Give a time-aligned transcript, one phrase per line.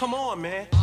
[0.00, 0.79] come on, man.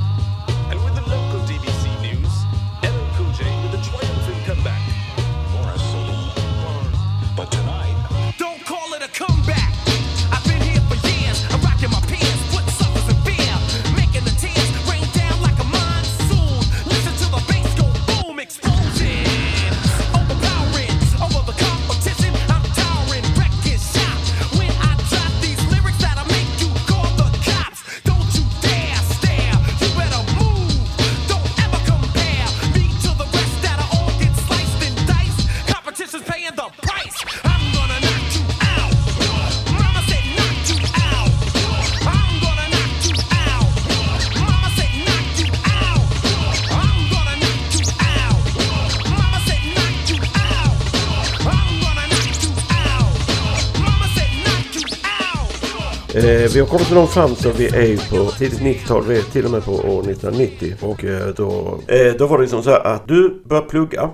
[56.56, 59.04] Vi har kommit så långt fram så vi är ju på tidigt 90-tal.
[59.08, 60.76] Vi är till och med på år 1990.
[60.82, 64.10] Och eh, då, eh, då var det som så här att du började plugga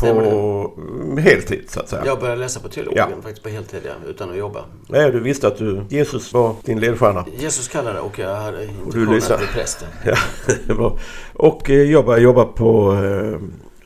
[0.00, 0.72] på
[1.20, 2.02] heltid så att säga.
[2.06, 3.16] Jag började läsa på teologen Ja.
[3.22, 4.64] faktiskt på heltid ja, utan att jobba.
[4.88, 7.24] Nej, du visste att du, Jesus var din ledstjärna.
[7.38, 9.36] Jesus kallade och jag hade intentionen lyssnar.
[9.36, 9.84] att bli präst.
[10.04, 10.14] Ja,
[10.66, 10.98] det bra.
[11.34, 13.38] Och eh, jag började jobba på eh,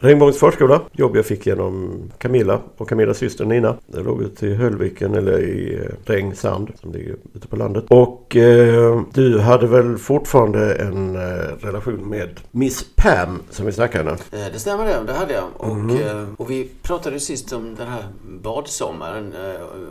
[0.03, 0.81] Regnbågens förskola.
[0.93, 3.77] Jobb jag fick genom Camilla och Camillas syster Nina.
[3.87, 7.85] Det låg ute i Höllviken eller i eh, Regn Sand som ligger ute på landet.
[7.89, 11.21] Och eh, du hade väl fortfarande en eh,
[11.61, 14.17] relation med Miss Pam som vi snackade om.
[14.33, 15.45] Eh, Det stämmer det, det hade jag.
[15.57, 18.05] Och, eh, och vi pratade sist om den här
[18.43, 19.35] badsommaren.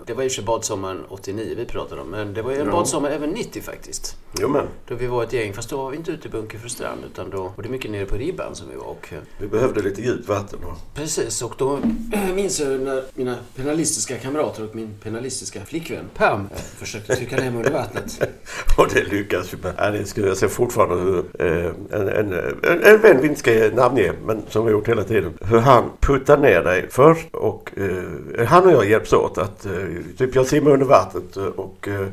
[0.06, 2.72] Det var ju inte badsommaren 89 vi pratade om, men det var ju en Ja.
[2.72, 4.18] badsommar även 90 faktiskt.
[4.42, 4.66] Jo men.
[4.88, 7.38] Då vi var ett gäng, fast då var vi inte ute i Bunkeflostrand utan då
[7.56, 8.86] var det mycket nere på ribban som vi var.
[8.86, 10.60] Och, Vi behövde lite djupt vatten.
[10.94, 11.80] Precis, och då
[12.36, 17.52] minns jag när mina penalistiska kamrater och min penalistiska flickvän Pam eh, försökte trycka ner
[17.52, 18.22] mig under vattnet.
[18.78, 19.74] Och det lyckas vi med.
[19.78, 23.40] Ja, det skulle jag säga fortfarande hur eh, en, en, en, en vän vi inte
[23.40, 25.34] ska namnge, men som vi har gjort hela tiden.
[25.42, 29.72] Hur han puttar ner dig först och eh, han och jag hjälps åt att eh,
[30.18, 32.08] typ jag simmar under vattnet och eh,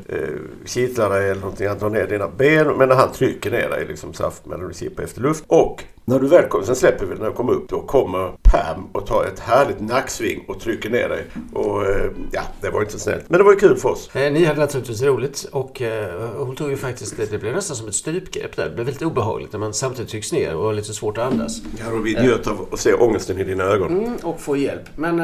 [0.65, 1.67] kittlar dig eller någonting.
[1.67, 4.73] Han drar ner dina ben men när han trycker ner dig liksom saft medan du
[4.73, 5.43] sippar efter luft.
[5.47, 8.89] Och när du väl kommer, sen släpper vi när du kommer upp, då kommer Pam
[8.91, 11.25] och tar ett härligt nacksving och trycker ner dig.
[11.53, 13.29] Och eh, ja, det var inte så snällt.
[13.29, 14.15] Men det var ju kul för oss.
[14.15, 17.75] Eh, Ni hade naturligtvis roligt och eh, hon tog ju faktiskt, det, det blev nästan
[17.75, 18.63] som ett strypgrepp där.
[18.63, 21.61] Det blev väldigt obehagligt när man samtidigt trycks ner och har lite svårt att andas.
[21.79, 23.97] Ja, och vi njöt av att se ångesten i dina ögon.
[23.97, 24.83] Mm, och få hjälp.
[24.95, 25.17] Men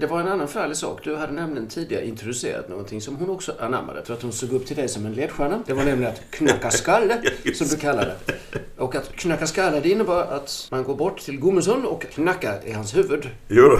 [0.00, 1.00] det var en annan förärlig sak.
[1.04, 4.04] Du hade nämligen tidigare introducerat någonting som hon också anammade.
[4.04, 5.62] För att hon såg upp till dig som en ledstjärna.
[5.66, 7.22] Det var nämligen att knacka skalle,
[7.54, 8.34] som du kallade det.
[8.76, 12.72] Och att knacka skalle, det innebar att man går bort till Gommesson och knackar i
[12.72, 13.28] hans huvud.
[13.48, 13.76] Jo.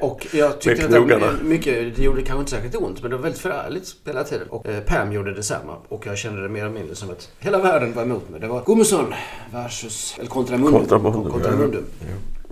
[0.00, 3.22] Och jag tyckte att det, mycket, det gjorde kanske inte särskilt ont, men det var
[3.22, 4.48] väldigt förargligt hela tiden.
[4.48, 5.76] Och eh, Pam gjorde detsamma.
[5.88, 8.40] Och jag kände det mer eller mindre som att hela världen var emot mig.
[8.40, 9.14] Det var Gommesson
[9.52, 10.80] versus, eller kontra Mundum.
[10.80, 11.56] Kontra Mundum, Kontra ja.
[11.56, 11.84] Mundum.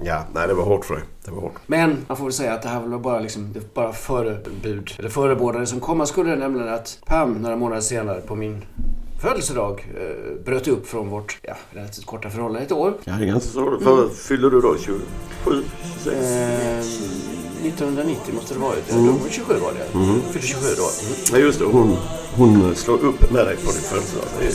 [0.02, 1.04] Ja, nej det var hårt för dig.
[1.24, 1.54] Det var hårt.
[1.66, 5.08] Men man får väl säga att det här var bara, liksom, det bara förebud, eller
[5.08, 6.36] förebådade som komma skulle.
[6.36, 8.64] Nämligen att Pam några månader senare på min
[9.20, 12.94] födelsedag eh, bröt upp från vårt ja, relativt korta förhållande ett år.
[13.04, 13.78] Ja, det är ganska så.
[13.80, 14.76] Vad fyller du då?
[14.78, 15.62] 27?
[16.04, 16.16] 26?
[16.16, 16.78] Eh,
[17.66, 18.90] 1990 måste det ha varit.
[18.92, 19.14] Mm.
[19.30, 19.98] 27 var det.
[19.98, 20.20] Mm.
[20.32, 20.82] Fyllde 27 då.
[20.82, 21.14] Mm.
[21.32, 21.64] Ja, just det.
[21.64, 21.96] Hon,
[22.36, 24.24] hon slår upp med dig på din födelsedag.
[24.38, 24.46] Det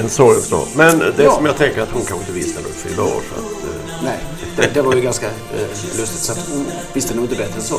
[0.00, 0.66] är en sorgens dag.
[0.76, 1.32] Men det Ja.
[1.36, 3.06] som jag tänker att hon kanske inte visste när du fyllde år.
[3.08, 4.18] Så att, eh, Nej,
[4.56, 6.08] det, det var ju ganska eh, lustigt.
[6.22, 7.78] Så att hon visste nog inte bättre än så.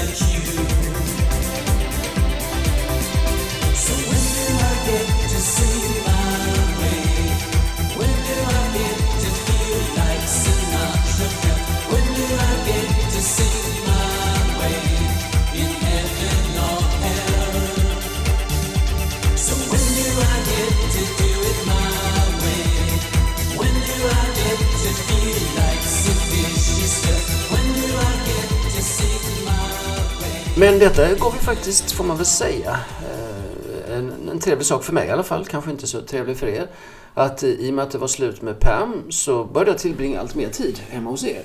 [30.61, 32.79] Men detta gav ju faktiskt, får man väl säga,
[33.09, 35.45] eh, en, en trevlig sak för mig i alla fall.
[35.45, 36.67] Kanske inte så trevlig för er.
[37.13, 40.35] Att i och med att det var slut med Pam så började jag tillbringa allt
[40.35, 41.41] mer tid hemma hos er.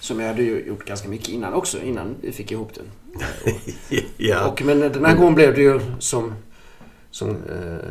[0.00, 2.84] Som jag hade ju gjort ganska mycket innan också, innan vi fick ihop den.
[4.16, 4.46] ja.
[4.46, 6.34] Och, men den här gången blev det ju som,
[7.10, 7.90] som eh,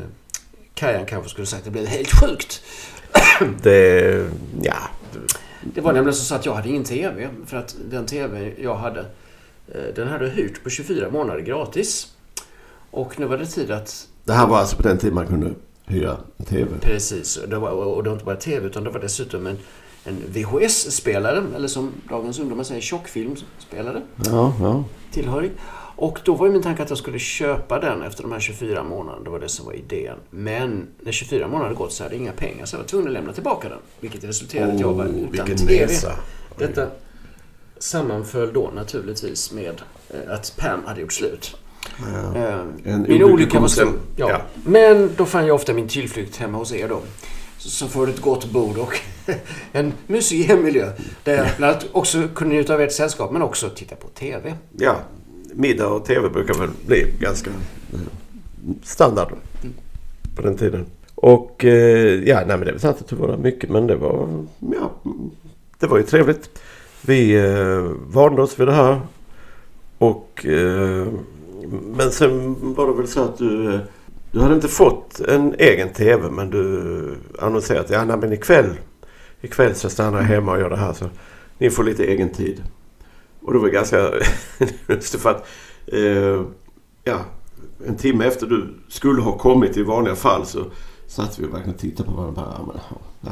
[0.74, 2.64] Kajan kanske skulle sagt, det blev helt sjukt.
[3.64, 4.30] Det,
[4.62, 4.78] ja,
[5.62, 7.30] Det var nämligen så att jag hade ingen TV.
[7.46, 9.06] För att den TV jag hade,
[9.96, 12.14] den hade jag hyrt på 24 månader gratis.
[12.92, 15.52] Och nu var det tid att Det här var alltså på den tiden man kunde
[15.86, 16.72] hyra en TV.
[16.82, 19.58] Precis, och det var, och det var inte bara TV utan det var dessutom en,
[20.04, 24.84] en VHS-spelare, eller som dagens ungdomar säger tjockfilmspelare, Ja, ja.
[25.12, 25.52] tillhörig.
[25.96, 28.84] Och då var ju min tanke att jag skulle köpa den efter de här 24
[28.84, 29.24] månaderna.
[29.24, 30.16] Det var det som var idén.
[30.30, 33.14] Men när 24 månader gått så hade jag inga pengar så jag var tvungen att
[33.14, 33.78] lämna tillbaka den.
[34.00, 35.86] Vilket resulterade i att jag var Oh, utan TV.
[35.86, 36.12] nesa.
[36.58, 36.88] Detta
[37.80, 41.56] sammanföll då naturligtvis med eh, att Pam hade gjort slut.
[42.36, 43.94] Eh, En min olycka var stor.
[44.16, 44.30] Ja.
[44.30, 44.42] Ja.
[44.66, 47.02] Men då fann jag ofta min tillflykt hemma hos er då.
[47.90, 49.00] Får du ett gott bord och
[49.72, 50.92] en mysig hemmiljö.
[51.24, 54.54] Där jag bland annat också kunde njuta av ert sällskap men också titta på TV.
[54.78, 54.96] ja.
[55.54, 57.50] Middag och TV brukar väl bli ganska
[58.84, 59.34] standard
[60.36, 60.86] på den tiden.
[61.16, 63.96] Och eh, ja, nej men det är väl sant att det var mycket men det
[63.96, 64.92] var, ja,
[65.80, 66.50] det var ju trevligt.
[67.02, 69.02] Vi eh, vande oss vid det här.
[69.98, 71.08] Och eh,
[71.72, 73.80] men sen var det väl så att du, eh,
[74.32, 78.78] du hade inte fått en egen TV men du annonserade att ja, nej, men ikväll,
[79.42, 81.06] ikväll så stannar jag hemma och gör det här så
[81.58, 82.64] ni får lite egen tid.
[83.42, 84.12] Och det var ganska
[84.88, 85.48] lustigt för att
[85.88, 86.44] eh,
[87.04, 87.20] ja,
[87.88, 90.66] en timme efter du skulle ha kommit i vanliga fall så
[91.10, 92.44] satt vi och verkligen tittade på varandra.
[92.58, 92.82] ja, men,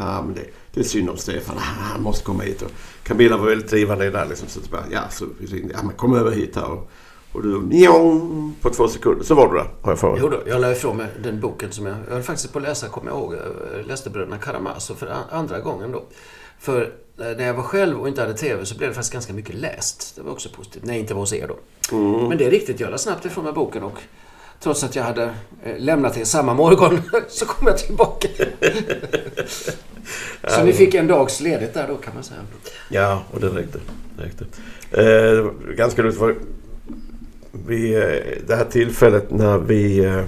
[0.01, 1.57] ja, men det, det är synd om Stefan.
[1.57, 2.61] Han måste komma hit.
[2.61, 2.71] Och
[3.03, 4.25] Camilla var väldigt drivande där.
[4.25, 5.73] Liksom, så bara, ja, så vi ringde.
[5.73, 6.71] Ja, men kom över hit här.
[6.71, 6.89] Och,
[7.31, 9.69] och du, njong, på två sekunder så var du där.
[9.81, 10.17] Har jag för.
[10.21, 11.95] Jo då, jag la ifrån mig den boken som jag...
[12.07, 13.35] Jag höll faktiskt på att läsa, kommer jag ihåg.
[13.77, 16.03] Jag läste Bröderna Karamazov för an- andra gången då.
[16.59, 19.33] För eh, när jag var själv och inte hade TV så blev det faktiskt ganska
[19.33, 20.15] mycket läst.
[20.15, 20.83] Det var också positivt.
[20.85, 21.57] När jag inte var hos er då.
[22.29, 23.97] Men det är riktigt, jag la snabbt ifrån mig boken och
[24.59, 25.23] trots att jag hade
[25.63, 28.27] eh, lämnat er samma morgon så kom jag tillbaka.
[30.47, 32.39] så ni fick en dags ledigt där då kan man säga.
[32.89, 33.79] Ja, och det räckte.
[34.17, 34.45] Det räckte.
[34.91, 36.17] Eh, ganska roligt.
[36.17, 36.35] För
[37.51, 39.99] vi, eh, det här tillfället när vi...
[39.99, 40.23] Eh,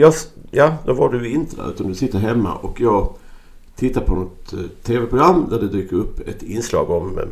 [0.00, 0.14] jag,
[0.50, 3.14] ja, då var du inte där utan du sitter hemma och jag
[3.76, 7.24] tittar på något eh, tv-program där det dyker upp ett inslag om eh,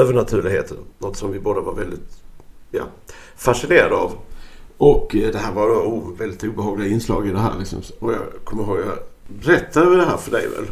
[0.00, 0.76] övernaturligheter.
[0.98, 2.22] Något som vi båda var väldigt
[2.70, 2.82] ja,
[3.36, 4.12] fascinerade av.
[4.80, 7.58] Och eh, det här var oh, väldigt obehagliga inslag i det här.
[7.58, 7.82] Liksom.
[7.98, 8.98] Och jag kommer ihåg, jag
[9.44, 10.66] berättade det här för dig väl?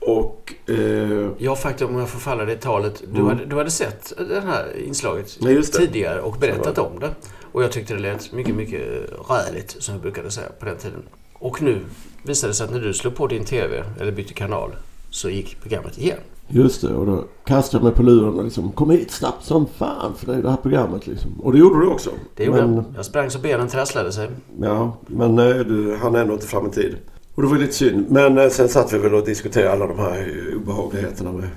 [0.00, 0.54] Och...
[0.66, 3.02] Eh, Jag faktiskt, om jag får falla det talet.
[3.12, 3.26] Du, Mm.
[3.26, 7.10] hade, du hade sett det här inslaget Ja, tidigare och berättat om det.
[7.52, 8.82] Och jag tyckte det lät mycket, mycket
[9.28, 11.02] räligt, som vi brukade säga på den tiden.
[11.32, 11.80] Och nu
[12.22, 14.76] visade det sig att när du slog på din TV, eller bytte kanal,
[15.10, 16.18] så gick programmet igen.
[16.52, 19.66] Just det, och då kastade jag mig på luren och liksom kom hit snabbt som
[19.66, 21.40] fan för det är det här programmet liksom.
[21.40, 22.10] Och det gjorde du också.
[22.36, 22.84] Det gjorde men, jag.
[22.96, 24.28] Jag sprang så benen trasslade sig.
[24.60, 26.96] Ja, men eh, du hann ändå inte fram i tid.
[27.34, 28.06] Och det var lite synd.
[28.10, 31.48] Men eh, sen satt vi väl och diskuterade alla de här eh, obehagligheterna med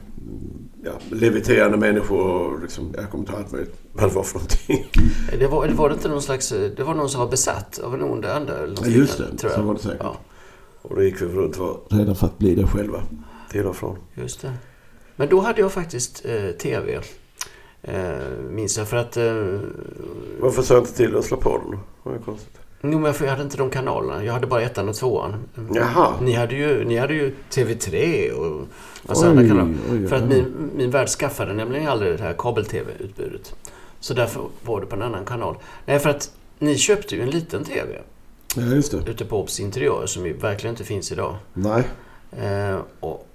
[0.84, 3.68] ja, leviterande människor och liksom, jag kommer inte ihåg.
[3.94, 4.92] Vad det var för någonting.
[5.40, 6.50] Det var, det var inte någon slags...
[6.50, 9.38] Det var någon som var besatt av en ond ande eller något Ja, just det.
[9.38, 9.60] tror jag.
[9.60, 10.00] Så var det säkert.
[10.04, 10.18] Ja,
[10.82, 13.04] Och då gick vi runt och var rädda för att bli det själva.
[13.52, 13.98] Till och från.
[14.16, 14.54] just det.
[15.16, 17.00] Men då hade jag faktiskt eh, TV.
[17.82, 18.14] Eh,
[18.50, 19.18] minns jag för att...
[19.18, 19.60] Eh,
[20.40, 21.62] Varför sa jag inte till att slå på
[22.04, 22.14] den?
[22.14, 22.58] Ju konstigt.
[22.82, 24.24] Jo, men jag hade inte de kanalerna.
[24.26, 25.36] Jag hade bara ettan och tvåan.
[25.74, 26.14] Jaha.
[26.22, 28.68] Ni hade ju, ni hade ju TV3 och
[29.08, 29.76] massa Oj, andra kanaler.
[29.92, 33.56] oj, För att min, min värld skaffade nämligen aldrig det här kabel-TV-utbudet.
[34.00, 35.56] Så därför var det på en annan kanal.
[35.86, 37.98] Nej, för att ni köpte ju en liten TV
[38.56, 39.12] Ja, just det.
[39.12, 41.36] ute på Obs Interiör som ju verkligen inte finns idag.
[41.54, 41.84] Nej.
[42.32, 43.28] Eh, och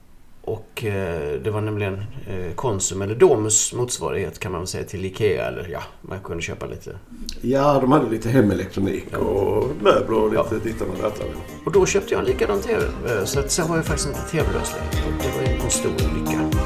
[0.48, 1.94] och eh, det var nämligen
[2.28, 5.46] eh, Konsum, eller Domus motsvarighet kan man väl säga till Ikea.
[5.48, 6.98] Eller ja, man kunde köpa lite.
[7.40, 10.58] Ja, de hade lite hemelektronik och möbler och lite Ja.
[10.64, 11.26] dittan och dattan.
[11.66, 12.82] Och då köpte jag en likadan TV.
[13.08, 15.16] Eh, så att sen var jag faktiskt inte TV-lös längre.
[15.16, 16.58] Och Det var en stor lycka.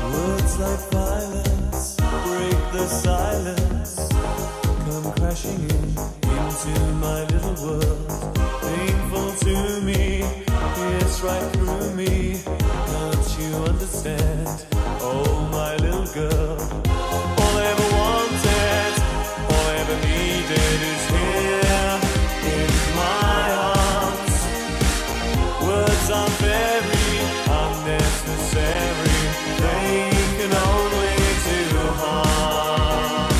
[7.63, 8.09] World.
[8.63, 10.23] Painful to me,
[11.01, 12.22] it's right through me.
[14.05, 14.67] Understand?
[15.01, 16.59] Oh, my little girl.
[17.39, 18.93] All I ever wanted,
[19.49, 22.01] all I ever needed is here
[22.51, 24.35] in my arms.
[25.63, 27.19] Words are very
[27.63, 29.21] unnecessary.
[29.63, 31.15] They can only
[31.47, 31.61] do
[32.01, 33.33] harm.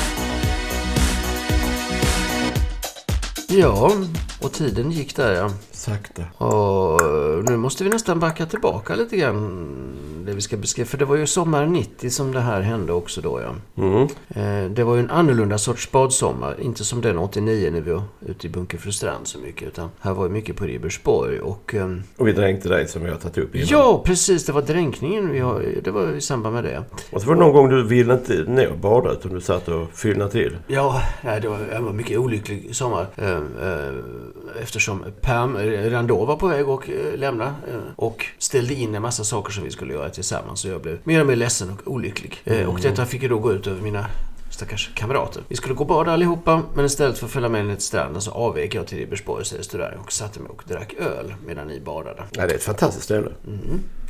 [3.49, 3.93] Ja,
[4.41, 5.51] och tiden gick där ja.
[5.73, 6.45] Sakta.
[6.45, 7.01] Och
[7.45, 10.12] nu måste vi nästan backa tillbaka lite grann.
[10.27, 10.87] Det vi ska beskriva.
[10.87, 13.83] För det var ju sommaren 90 som det här hände också då ja.
[13.83, 14.03] Mm.
[14.29, 16.61] Eh, det var ju en annorlunda sorts badsommar.
[16.61, 19.69] Inte som den 89 när vi var ute i Bunkeflostrand så mycket.
[19.69, 21.41] Utan här var ju mycket på Ribersborg.
[21.41, 23.69] Och, ehm, Och vi dränkte dig som vi har tagit upp innan.
[23.71, 24.47] ja, precis.
[24.47, 25.31] Det var dränkningen.
[25.33, 26.85] Vi har, det var i samband med det.
[27.11, 29.69] Och så var det någon gång du ville inte ner och bada utan du satt
[29.69, 30.57] och fyllnade till.
[30.67, 33.07] Ja, det var en mycket olycklig sommar.
[33.17, 33.95] Eh, eh,
[34.63, 37.55] eftersom Pam redan då var på väg att eh, lämna.
[37.97, 40.61] Och ställde in en massa saker som vi skulle göra tillsammans.
[40.61, 42.41] Så jag blev mer och mer ledsen och olycklig.
[42.45, 44.07] Eh, och detta fick ju då gå ut över mina
[44.51, 45.43] stackars kamrater.
[45.49, 48.23] Vi skulle gå och bada allihopa, men istället för att följa med ner till stranden
[48.23, 52.23] så avvek jag till Ribersborgs restaurang och satte mig och drack öl medan ni badade.
[52.33, 53.29] Ja, det är ett fantastiskt ställe.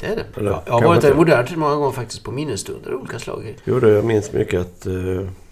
[0.01, 0.25] Det är det.
[0.41, 1.19] Eller, Ja, jag har varit där i inte.
[1.19, 3.57] modern tid många gånger faktiskt på minnesstunder av olika slag.
[3.65, 4.93] Jo, det jag minns mycket att eh,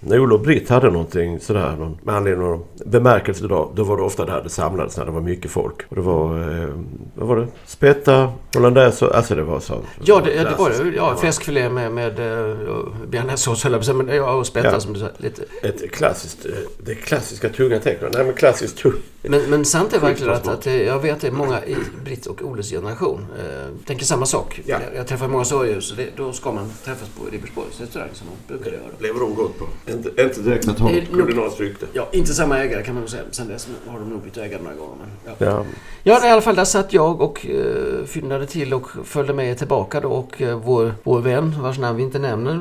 [0.00, 3.72] när och Britt hade någonting sådär någon, med anledning av bemärkelsedag.
[3.74, 5.76] Då var det ofta där det samlades när det var mycket folk.
[5.88, 6.68] Och det var, eh,
[7.14, 7.46] vad var det?
[7.66, 9.74] Spetta, hollandaise alltså det var så.
[10.04, 10.96] Ja, det, ja, det var det.
[10.96, 14.80] Ja, fläskfilé med, med uh, bearnaisesås höll jag på att säga, ja, och spätta Ja.
[14.80, 15.08] som du sa.
[15.16, 15.42] Lite.
[15.62, 18.12] Ett klassiskt, eh, det klassiska tunga tecknet.
[18.12, 18.92] Nej men klassiskt tung.
[19.22, 22.42] Men, men sant är verkligen att, att det, jag vet att många i Britt och
[22.42, 24.60] Oles generation eh, tänker samma sak.
[24.66, 24.78] Ja.
[24.86, 28.26] Jag, jag träffar många sorgljus och det, då ska man träffas på Ribersborgs restaurang som
[28.26, 28.82] man brukar göra.
[28.98, 29.66] Lever de gott på.
[29.92, 31.86] Inte, inte direkt att ha Det är nog- kulinariskt rykte.
[31.92, 33.22] Ja, inte samma ägare kan man nog säga.
[33.30, 34.94] Sen dess har de nog bytt ägare några gånger.
[35.00, 35.46] Men, ja.
[35.46, 35.64] Ja.
[36.02, 40.00] Ja, i alla fall där satt jag och uh, fyndade till och följde med tillbaka
[40.00, 42.54] då och eh, vår, vår vän, vars namn vi inte nämner,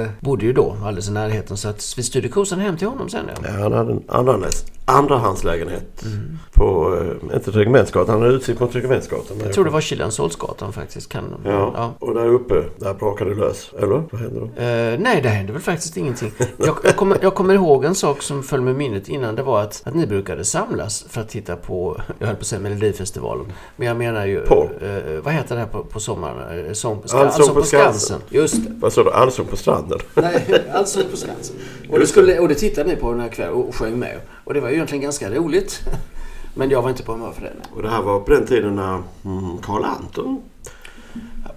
[0.00, 1.56] eh, bodde ju då alldeles i närheten.
[1.56, 3.24] Så att vi styrde kursen hem till honom sen.
[3.36, 3.48] Ja.
[3.48, 4.44] Ja, han hade en annan,
[4.88, 6.04] andrahandslägenhet
[6.52, 6.98] på,
[7.30, 9.36] eh, inte Regementsgatan, han hade utsikt mot Regementsgatan.
[9.44, 11.12] Jag tror det var Kilensolsgatan faktiskt.
[11.12, 11.94] Kan, Ja.
[11.98, 13.70] och där uppe, där brakade det lös.
[13.78, 14.02] Eller?
[14.10, 14.46] Vad hände då?
[14.62, 16.32] Eh, nej, det hände väl faktiskt ingenting.
[16.56, 19.34] Jag, jag, kommer, jag kommer ihåg en sak som föll med minnet innan.
[19.34, 22.46] Det var att, att ni brukade samlas för att titta på, jag höll på att
[22.46, 23.46] säga Melodifestivalen.
[23.76, 24.68] Men jag menar ju, Porr.
[24.82, 26.66] eh, vad heter det här på, på sommaren?
[26.66, 28.20] Eh, Sång, Allsång på Skansen.
[28.28, 28.72] Just det.
[28.80, 29.10] Vad sa du?
[29.10, 29.98] Allsång på stranden?
[30.14, 31.56] Nej, Allsång på Skansen.
[31.90, 34.20] Och det, skulle, och det tittade ni på den här kvällen och sjöng med.
[34.44, 35.80] Och det var egentligen ganska roligt.
[36.54, 37.52] Men jag var inte på humör för det.
[37.74, 40.42] Och det här var på den tiden när mm, Karl Anton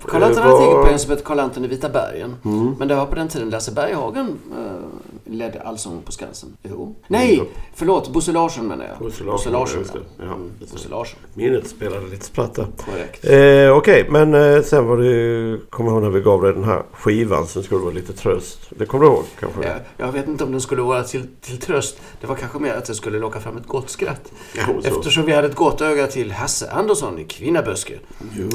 [0.07, 2.35] Karl Anton Det hade ett eget program som hette Karl Anton i Vita bergen.
[2.79, 6.57] Men det var på den tiden Lasse Berghagen eh, ledde Allsång på Skansen.
[6.63, 6.95] Jo.
[7.07, 7.43] Nej,
[7.75, 8.09] förlåt.
[8.13, 8.97] Bosse Larsson menar jag.
[8.99, 9.99] Bosse Larsson, just det.
[10.17, 10.75] Ja, Mm, just det.
[10.77, 11.19] Bosse Larsson.
[11.33, 12.67] Minnet spelade lite spratt där.
[12.85, 13.25] Korrekt.
[13.25, 15.59] Eh, Okej, men eh, sen var det...
[15.69, 18.59] Kommer jag ihåg när vi gav dig den här skivan som skulle vara lite tröst.
[18.69, 19.63] Det kommer du ihåg kanske?
[19.63, 19.77] Jag,
[20.07, 22.01] jag vet inte om den skulle vara till, till tröst.
[22.21, 24.31] Det var kanske mer att det skulle locka fram ett gott skratt.
[24.55, 24.87] Ja, så.
[24.87, 27.93] Eftersom vi hade ett gott öga till Hasse Andersson i Kvinnaböske.
[28.37, 28.49] Jo.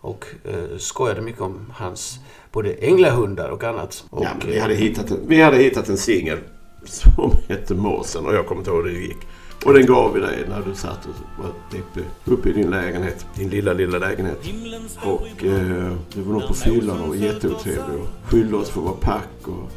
[0.00, 2.18] Och eh, skojade mycket om hans
[2.52, 4.04] både änglahundar och annat.
[4.10, 6.38] Och, Ja, vi eh, hade hittat en, vi hade hittat en singel
[6.84, 9.18] som hette Måsen och jag kommer inte ihåg hur det gick.
[9.64, 13.26] Och den gav vi dig när du satt och var deppig uppe i din lägenhet.
[13.34, 14.38] Din lilla, lilla lägenhet.
[15.04, 18.96] Och eh, du var nog på fyllan och jätteotrevlig och skyllde oss för att vara
[18.96, 19.70] pack och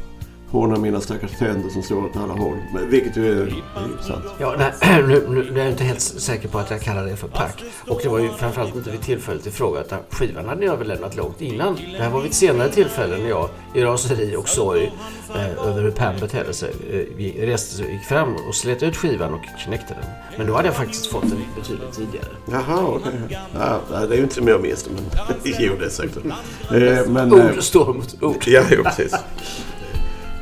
[0.52, 2.56] håna mina stackars tänder som står åt alla håll.
[2.74, 3.62] Men, vilket ju är,
[4.02, 4.24] sant.
[4.38, 7.28] Ja, nej, nu, nu är jag inte helt säker på att jag kallar det för
[7.28, 7.62] pack.
[7.88, 10.88] Och det var ju framförallt inte vid tillfället i fråga utan skivan hade jag väl
[10.88, 11.78] lämnat långt innan.
[11.92, 14.92] Det här var vid ett senare tillfälle när jag i raseri och sorg
[15.34, 16.72] eh, över hur Pam betedde sig
[17.18, 20.10] eh, reste gick fram och slet ut skivan och knäckte den.
[20.38, 22.28] Men då hade jag faktiskt fått den betydligt tidigare.
[22.50, 23.38] Jaha, okej.
[23.54, 26.24] Ja, nej, det är ju inte som jag minns det, men jo, det är säkert.
[26.24, 28.44] Eh, men, eh, Ord står mot ord.
[28.46, 29.14] ja, jo, precis.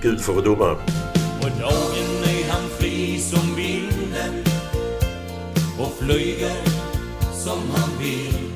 [0.03, 0.77] Gud får vara domare.
[1.41, 4.45] Och dagen är han fri som vinden
[5.79, 6.57] och flyger
[7.33, 8.51] som han vill.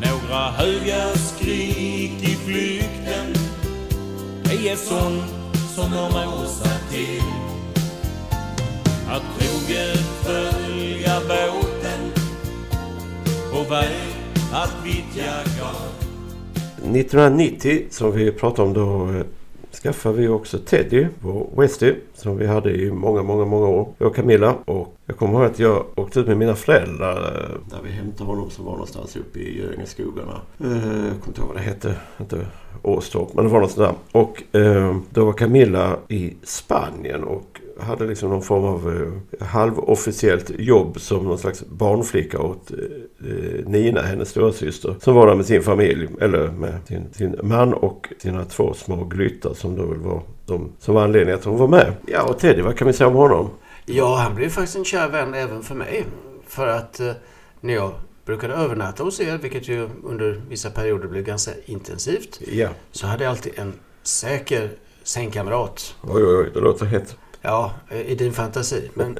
[0.00, 3.34] Några höga skrik i flykten
[4.44, 5.22] är sånt
[5.74, 7.22] som de åsar till.
[9.08, 12.12] Att troget följa båten
[13.52, 13.92] på väg
[14.52, 15.98] att vittja gap.
[16.76, 19.24] 1990 som vi pratade om då eh,
[19.82, 23.88] skaffade vi också Teddy, vår Westie, som vi hade i många, många, många år.
[23.98, 24.54] Jag och Camilla.
[24.64, 28.30] Och jag kommer ihåg att jag åkte ut med mina föräldrar eh, där vi hämtade
[28.30, 30.40] honom som var någonstans uppe i Göingeskogarna.
[30.60, 31.94] Eh, Jag kommer inte ihåg vad det hette.
[32.20, 32.46] Inte
[32.82, 34.20] Åstorp, men det var något sånt där.
[34.20, 40.50] Och eh, då var Camilla i Spanien och hade liksom någon form av eh, halvofficiellt
[40.58, 44.94] jobb som någon slags barnflicka åt eh, Nina, hennes storasyster.
[45.00, 49.04] Som var där med sin familj, eller med sin, sin man och sina två små
[49.04, 51.92] glyttar som då väl var de som var anledningen att hon var med.
[52.06, 53.50] Ja, och Teddy, vad kan vi säga om honom?
[53.86, 56.04] Ja, han blev faktiskt en kär vän även för mig.
[56.46, 57.12] För att eh,
[57.60, 57.92] när jag
[58.26, 63.24] brukade övernatta hos er, vilket ju under vissa perioder blev ganska intensivt, Ja, så hade
[63.24, 64.70] jag alltid en säker
[65.02, 65.94] sängkamrat.
[66.02, 67.16] oj, oj, oj, det låter hett.
[67.42, 67.72] Ja,
[68.06, 68.90] i din fantasi.
[68.94, 69.18] Men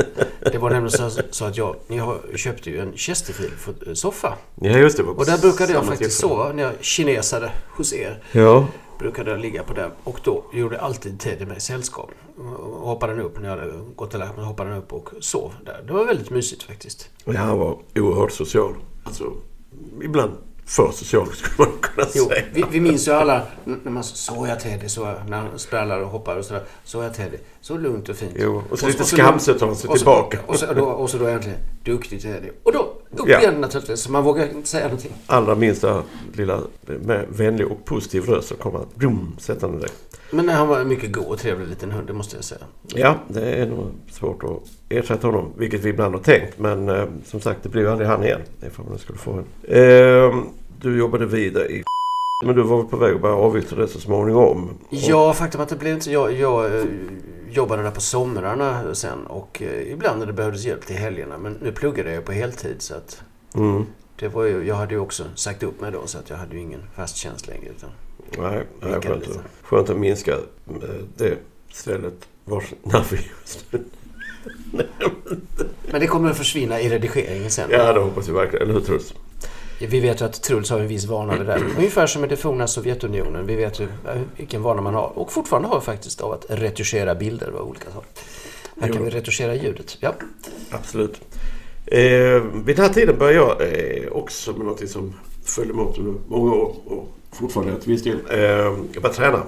[0.52, 4.34] det var nämligen så, så att jag, ni har, köpte ju en Chesterfield-soffa.
[4.54, 5.02] Ja, just det.
[5.02, 6.34] Och där brukade jag faktiskt tillfälle.
[6.34, 8.22] sova när jag kinesade hos er.
[8.32, 8.66] Ja.
[8.98, 9.90] Brukade jag ligga på den.
[10.04, 12.10] Och då gjorde alltid Teddy mig sällskap.
[12.36, 14.44] Och hoppade den upp när jag hade gått och lagt mig.
[14.44, 15.84] Hoppade den upp och sov där.
[15.86, 17.10] Det var väldigt mysigt faktiskt.
[17.24, 18.74] Och han var oerhört social.
[19.04, 19.32] Alltså,
[20.02, 20.32] ibland
[20.68, 22.42] för social skulle man kunna Jo, säga.
[22.52, 26.08] vi, vi minns ju alla när man såg jag Teddy, så när han sprallar och
[26.08, 26.62] hoppar och sådär.
[26.84, 27.36] Såg jag Teddy.
[27.60, 28.32] Så lugnt och fint.
[28.36, 30.38] Jo, och så lite skamset tar han sig och så- tillbaka.
[30.46, 32.48] Och så, då, och så då äntligen, duktig Teddy.
[32.62, 32.78] Och då
[33.10, 33.40] upp Ja.
[33.40, 34.00] igen naturligtvis.
[34.00, 35.12] Så man vågar inte säga någonting.
[35.26, 39.90] Allra minsta lilla med vänlig och positiv röst så kommer han brum, sättande dig.
[40.30, 42.60] Men han var en mycket god och trevlig liten hund, det måste jag säga.
[42.86, 46.58] Ja, det är nog svårt att ersätta honom, vilket vi ibland har tänkt.
[46.58, 48.40] Men eh, som sagt, det blir ju aldrig han igen.
[48.66, 49.44] Ifall man skulle få en.
[49.76, 50.34] Eh,
[50.80, 51.82] du jobbade vidare i
[52.44, 54.64] men du var väl på väg att börja avyttra det så småningom?
[54.68, 56.12] Och- Ja, faktum att det blev inte...
[56.12, 56.84] Jag, jag eh,
[57.50, 61.38] jobbade där på somrarna sen och eh, ibland när det behövdes hjälp till helgerna.
[61.38, 63.22] Men nu pluggade jag på heltid så att...
[63.54, 63.84] Mm.
[64.16, 66.54] Det var ju, jag hade ju också sagt upp mig då så att jag hade
[66.54, 67.68] ju ingen fast tjänst längre.
[67.76, 67.90] Utan,
[68.38, 69.38] Nej, nej skönt, lite.
[69.38, 70.38] att, skönt att minska eh,
[71.16, 71.36] det
[71.72, 73.84] stället vars namn vi just nu...
[75.90, 77.68] men det kommer att försvinna i redigeringen sen.
[77.72, 78.62] Ja, det hoppas vi verkligen.
[78.62, 79.14] Eller hur Truls?
[79.80, 81.64] Vi vet ju att Truls har en viss vana vid det där.
[81.76, 83.46] Ungefär som med det forna Sovjetunionen.
[83.46, 85.18] Vi vet ju eh, vilken vana man har.
[85.18, 88.08] Och fortfarande har faktiskt av att retuschera bilder av olika saker.
[88.80, 89.96] Här kan vi retuschera ljudet.
[90.00, 90.14] Ja.
[90.70, 91.20] Absolut.
[91.86, 92.00] Eh,
[92.64, 96.14] vid den här tiden började jag eh, också med något som följde mig upp under
[96.28, 98.18] många år och fortfarande till viss del.
[98.30, 99.42] Eh, jag började träna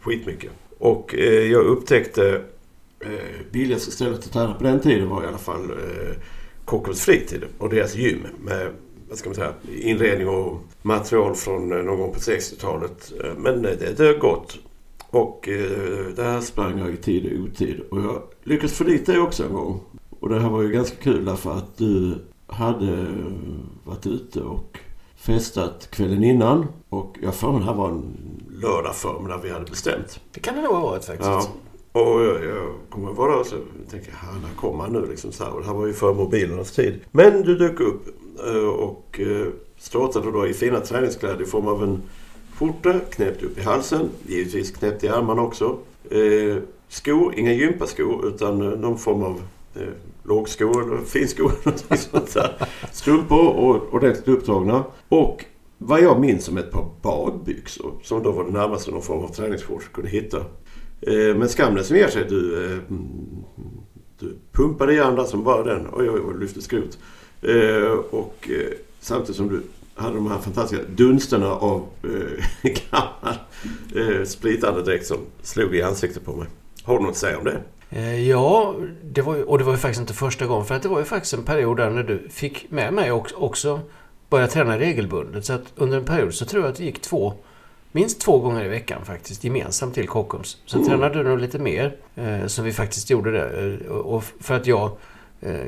[0.00, 0.50] skitmycket.
[0.78, 2.42] Och eh, jag upptäckte
[3.00, 3.10] eh,
[3.50, 6.16] billigaste stället att träna på den tiden var i alla fall eh,
[6.64, 8.68] Kockums fritid och deras gym med
[9.10, 9.52] vad ska man säga,
[9.82, 13.12] inredning och material från eh, någon gång på 60-talet.
[13.24, 14.58] Eh, Men eh, det dög gott.
[15.10, 15.48] Och
[16.16, 17.80] där sprang jag i tid och otid.
[17.90, 19.80] Och jag lyckades få dit dig också en gång.
[20.20, 23.06] Och det här var ju ganska kul därför att du hade
[23.84, 24.78] varit ute och
[25.16, 26.66] festat kvällen innan.
[26.88, 28.16] Och jag får mig det här var en
[28.50, 30.20] lördag förmiddag vi hade bestämt.
[30.32, 31.30] Det kan det nog ha varit faktiskt.
[31.30, 31.48] Ja.
[31.92, 33.56] Och jag, jag kommer vara där och så
[33.90, 35.52] tänker jag, när kommer han nu liksom så här.
[35.52, 37.00] Och det här var ju för mobilernas tid.
[37.10, 39.46] Men du dök upp Eh, och eh,
[39.78, 42.02] startade då i fina träningskläder i form av en
[42.58, 44.10] skjorta knäppt upp i halsen.
[44.26, 45.78] Givetvis knäppt i armarna också.
[46.10, 46.56] Eh,
[46.88, 49.42] skor, inga gympaskor utan eh, någon form av
[49.74, 49.88] eh,
[50.22, 51.52] lågskor eller finskor.
[51.96, 52.68] sånt där.
[52.92, 54.84] Strumpor och ordentligt upptagna.
[55.08, 55.44] Och
[55.78, 59.28] vad jag minns som ett par badbyxor som då var det närmaste någon form av
[59.28, 60.38] träningsshorts kunde hitta.
[61.00, 63.44] Eh, men skammen som ger sig, du, eh, mm,
[64.18, 65.86] du pumpade i andra som bara den.
[65.92, 66.98] Oj, oj, lyfte skrot.
[67.42, 69.62] Eh, och eh, samtidigt som du
[69.94, 72.44] hade de här fantastiska dunsterna av eh,
[72.90, 73.34] gammal
[73.94, 76.46] eh, spritandedräkt som slog i ansiktet på mig.
[76.82, 77.60] Har du något att säga om det?
[78.16, 80.66] Ja, det var ju, och det var ju faktiskt inte första gången.
[80.66, 83.36] För att det var ju faktiskt en period där när du fick med mig också,
[83.36, 83.80] också
[84.28, 85.44] börja träna regelbundet.
[85.44, 87.34] Så att under en period så tror jag att det gick två,
[87.92, 90.56] minst två gånger i veckan faktiskt, gemensamt till Kockums.
[90.66, 93.78] Sen tränade du nog lite mer, eh, så vi faktiskt gjorde det.
[93.88, 94.90] Och och för att jag,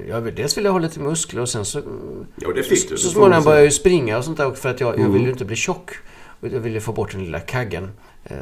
[0.08, 1.82] jag vill- dels ville jag ha lite muskler och sen så...
[2.36, 2.96] Ja, det fick du.
[2.96, 5.12] Så småningom började jag ju springa och sånt där för att jag, jag Mm.
[5.12, 5.90] ville ju inte bli tjock.
[6.40, 7.90] Och Jag ville få bort den lilla kaggen.
[8.24, 8.36] Eh,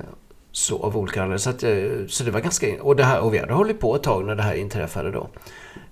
[0.52, 1.38] Så av olika anledningar.
[1.38, 2.82] Så, att, eh, så det var ganska...
[2.82, 5.28] Och, det här, och vi hade hållit på ett tag när det här inträffade då.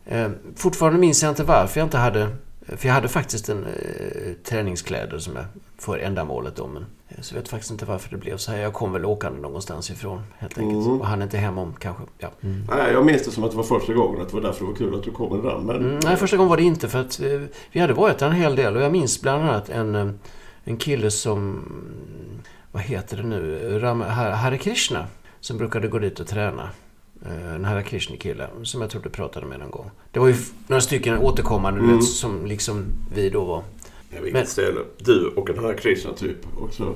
[0.07, 2.29] Eh, Fortfarande minns jag inte varför jag inte hade...
[2.77, 5.45] För jag hade faktiskt en eh, träningskläder som jag
[5.79, 6.67] för ändamålet då.
[6.67, 6.89] Men, eh,
[7.21, 8.59] så jag vet faktiskt inte varför det blev så här.
[8.59, 10.87] Jag kom väl åkande någonstans ifrån helt enkelt.
[10.87, 11.01] Mm.
[11.01, 12.03] Och han inte hem om kanske.
[12.19, 12.29] Ja.
[12.41, 14.21] Nej, jag minns det som att det var första gången.
[14.23, 15.59] Att det var därför det var kul att du kom med där.
[15.59, 17.41] Men Mm, nej, första gången var det inte för att eh,
[17.73, 20.09] vi hade varit där en hel del och jag minns bland annat en, eh,
[20.65, 21.65] en kille som,
[22.73, 25.07] vad heter det nu, Ram, Har- Hare Krishna,
[25.41, 26.69] som brukade gå dit och träna.
[27.27, 29.91] Eh, En Hare Krishna-kille som jag tror du pratade med någon gång.
[30.13, 30.35] Det var ju
[30.67, 33.63] några stycken återkommande du vet, som liksom vi då var.
[34.11, 34.81] Ja, vilket Men- ställe.
[34.99, 36.95] Du och den här Krishna typ också.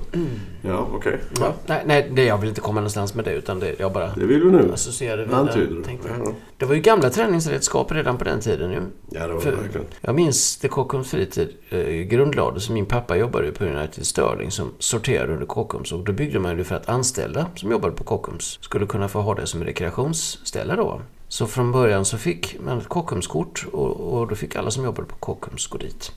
[0.63, 1.19] Ja, okej.
[1.41, 4.07] Ja, nej, nej, det, jag vill inte komma någonstans med det utan det, jag bara
[4.17, 4.73] Det vill du nu.
[4.73, 5.79] associerade Det antyder vidare.
[5.79, 5.85] du.
[5.85, 6.09] Tänkte.
[6.25, 6.33] Ja.
[6.57, 8.81] Det var ju gamla träningsredskap redan på den tiden ju.
[9.11, 9.87] Ja, det var det För- verkligen.
[10.01, 12.71] Jag minns det Kockums Fritid eh, grundlades.
[12.71, 15.93] Min pappa jobbade ju på United Sterling som sorterade under Kockums.
[15.93, 19.21] Och då byggde man ju för att anställda som jobbade på Kockums skulle kunna få
[19.21, 21.01] ha det som rekreationsställe då.
[21.33, 25.09] Så från början så fick man ett Kockumskort och, och då fick alla som jobbade
[25.09, 26.13] på Kockums gå dit.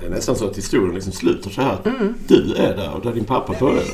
[0.00, 1.78] Det är nästan så att historien liksom slutar så här.
[1.84, 2.14] Mm.
[2.26, 3.88] Du är där och där din pappa började.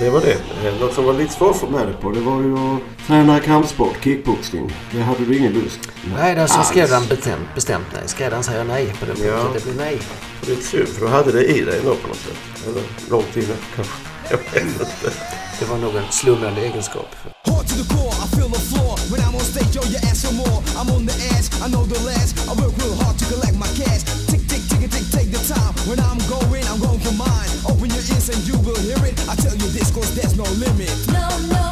[0.00, 0.80] Det var det.
[0.80, 4.04] Något som var lite svårt för med dig på det var ju att träna kampsport,
[4.04, 4.72] kickboxning.
[4.92, 5.80] Det hade du ingen lust
[6.16, 8.02] Nej, där skrev han bestämt, bestämt nej.
[8.06, 9.28] Skrev han säga nej på det punkten.
[9.28, 9.50] Ja.
[9.54, 10.00] Det blir nej.
[10.46, 12.68] Det är synd för du hade det i dig ändå på något sätt.
[12.68, 13.94] Eller långt inne kanske.
[14.30, 15.12] Jag vet inte.
[15.60, 17.16] Det var nog en slumrande egenskap.
[17.64, 18.12] To the core.
[18.20, 19.74] I feel the floor when I'm on stage.
[19.74, 20.60] Yo, you ask for more.
[20.76, 21.48] I'm on the edge.
[21.64, 22.36] I know the last.
[22.44, 24.04] I work real hard to collect my cash.
[24.28, 25.72] Tick, tick, tick, tick, take the time.
[25.88, 27.48] When I'm going, I'm going for mine.
[27.64, 29.16] Open your ears and you will hear it.
[29.28, 30.92] I tell you this, cause there's no limit.
[31.08, 31.63] No, no,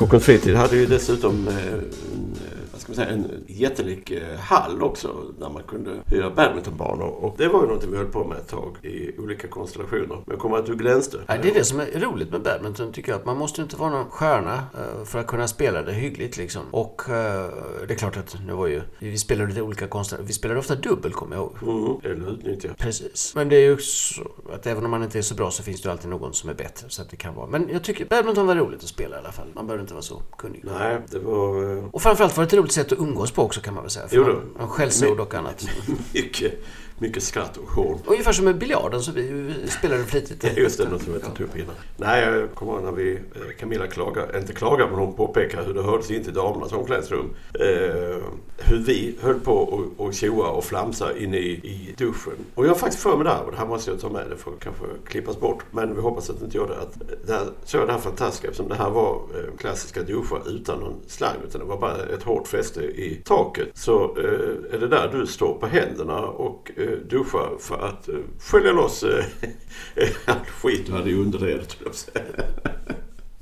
[0.00, 1.54] Kockums Fritid hade ju dessutom eh,
[2.94, 7.08] ska säga, en jättelik eh, hall också där man kunde hyra badmintonbanor.
[7.08, 10.06] Och det var ju någonting vi höll på med ett tag i olika konstellationer.
[10.06, 11.18] Men jag kommer att du glänste.
[11.28, 13.18] Nej, det är det som är roligt med badminton tycker jag.
[13.18, 16.62] Att man måste inte vara någon stjärna eh, för att kunna spela det hyggligt liksom.
[16.70, 17.50] Och eh,
[17.88, 18.82] det är klart att nu var ju...
[18.98, 20.26] Vi spelade lite olika konstellationer.
[20.26, 22.02] Vi spelade ofta dubbel kommer jag ihåg.
[22.02, 22.68] Mm, eller utnyttja.
[22.78, 23.32] Precis.
[23.34, 24.22] Men det är ju så
[24.52, 26.50] att även om man inte är så bra så finns det ju alltid någon som
[26.50, 26.88] är bättre.
[26.88, 27.46] Så att det kan vara.
[27.46, 29.46] Men jag tycker badminton var roligt att spela i alla fall.
[29.54, 30.64] Man behöver inte vara så kunnig.
[30.78, 33.74] Nej, det var Och framförallt var det ett roligt sätt att umgås på också kan
[33.74, 34.08] man väl säga.
[34.08, 34.24] För Jo
[34.58, 34.66] då.
[34.66, 35.66] skällsord och annat.
[36.14, 36.52] mycket,
[36.98, 37.98] mycket skratt och hån.
[38.06, 40.44] Ungefär som med biljarden så vi spelade flitigt.
[40.44, 41.74] Ja, just det, något som jag tog upp innan.
[41.96, 43.20] Nej, jag kommer ihåg när vi, eh,
[43.60, 47.30] Camilla klagar, inte klagar men hon påpekar hur det hördes in till damernas omklädningsrum.
[47.54, 48.16] Eh,
[48.60, 52.32] hur vi höll på och, och tjoa och flamsa inne i, i duschen.
[52.54, 54.36] Och jag har faktiskt för mig där, och det här måste jag ta med, det
[54.36, 55.64] får kanske klippas bort.
[55.70, 56.80] Men vi hoppas att det inte gör det.
[56.80, 60.42] Att det här, så är det här fantastiska eftersom det här var eh, klassiska duschar
[60.48, 61.36] utan någon slang.
[61.48, 63.68] Utan det var bara ett hårt fäste i taket.
[63.74, 68.14] Så eh, är det där du står på händerna och eh, duschar för att eh,
[68.40, 69.24] skölja loss eh,
[70.24, 71.76] all skit du hade i underredet.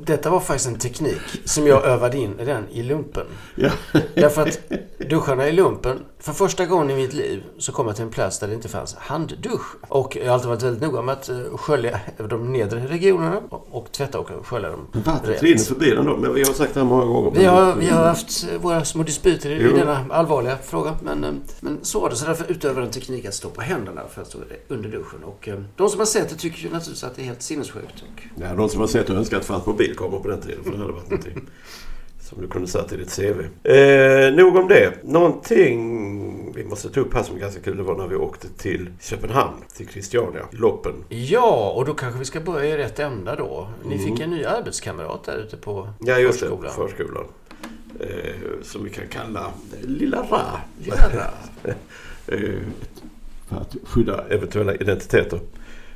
[0.00, 3.26] Detta var faktiskt en teknik som jag övade in den i lumpen.
[3.54, 3.70] Ja.
[4.14, 4.60] Därför att
[5.10, 8.38] duscharna i lumpen, för första gången i mitt liv så kom jag till en plats
[8.38, 9.76] där det inte fanns handdusch.
[9.88, 13.92] Och jag har alltid varit väldigt noga med att eh, skölja de nedre regionerna och,
[13.92, 16.16] tvätta och skölja dem Vattnet rinner förbi den då.
[16.16, 17.30] Men vi har sagt det här många gånger.
[17.30, 19.76] Vi har, vi har haft våra små dispyter i Jo.
[19.76, 20.96] denna allvarliga fråga.
[21.02, 22.16] Men, eh, men så var det.
[22.16, 25.24] Så därför utövade en teknik att stå på händerna för att stå under duschen.
[25.24, 28.04] Och eh, de som har sett det tycker ju naturligtvis att det är helt sinnessjukt.
[28.36, 30.64] Ja, de som har sett och önskat att det fanns mobilkameror på den tiden.
[30.64, 31.48] För det hade varit någonting
[32.28, 33.68] som du kunde sätta i ditt CV.
[33.72, 35.04] Eh, nog om det.
[35.04, 37.76] Någonting vi måste ta upp här som är ganska kul.
[37.76, 39.56] Det var när vi åkte till Köpenhamn.
[39.76, 40.46] Till Christiania.
[40.50, 40.92] Loppen.
[41.08, 43.68] Ja, och då kanske vi ska börja i rätt ända då.
[43.84, 45.92] Ni fick en ny arbetskamrat där ute på Mm.
[46.00, 46.46] Ja, just det.
[46.46, 46.72] förskolan.
[46.74, 47.24] Förskolan.
[48.00, 49.50] Eh, som vi kan kalla
[49.82, 50.60] Lilla Ra.
[50.84, 51.30] Lilla Ra.
[52.26, 52.40] eh,
[53.48, 55.40] för att skydda eventuella identiteter.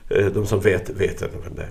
[0.08, 1.70] Eh, de som vet, vet ändå vem det är.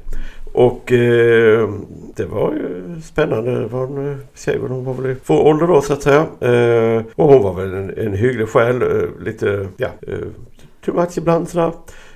[0.53, 1.69] Och eh,
[2.15, 3.59] det var ju spännande.
[3.59, 6.03] Det var en eh, tjej, men hon var väl i vår ålder då så att
[6.03, 6.19] säga.
[6.39, 8.81] Eh, och hon var väl en, en hygglig själ.
[8.81, 10.17] Eh, lite, ja, eh,
[10.85, 11.71] too much ibland sådär.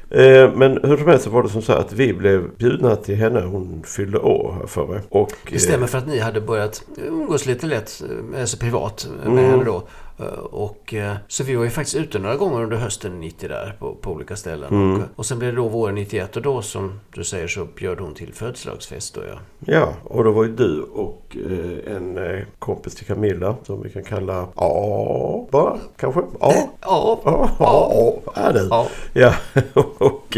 [0.09, 3.15] Eh, Men hur som helst så var det som så att vi blev bjudna till
[3.15, 3.39] henne.
[3.41, 4.99] Hon fyllde år här för mig.
[5.09, 8.03] Och, Det stämmer för att ni hade börjat umgås lite lätt,
[8.35, 9.45] eh, alltså privat, med Mm.
[9.51, 9.83] henne då.
[10.19, 13.75] Eh, Och, eh, så vi var ju faktiskt ute några gånger under hösten 90 där
[13.79, 14.73] på, på olika ställen.
[14.73, 14.95] Mm.
[15.01, 17.99] Och, och sen blev det då våren 91 och då som du säger så bjöd
[17.99, 19.39] hon till födelsedagsfest då ja.
[19.59, 23.89] Ja, och då var ju du och eh, en eh, kompis till Camilla som vi
[23.89, 26.19] kan kalla A bara kanske?
[26.19, 26.53] A?
[26.81, 27.19] Ja,
[27.59, 28.67] ja, ja, du.
[28.69, 28.87] Ja.
[29.13, 29.33] Ja,
[29.97, 30.37] och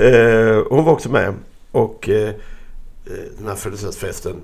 [0.00, 1.34] eh, hon var också med.
[1.72, 2.34] Och eh,
[3.38, 4.34] den här födelsedagsfesten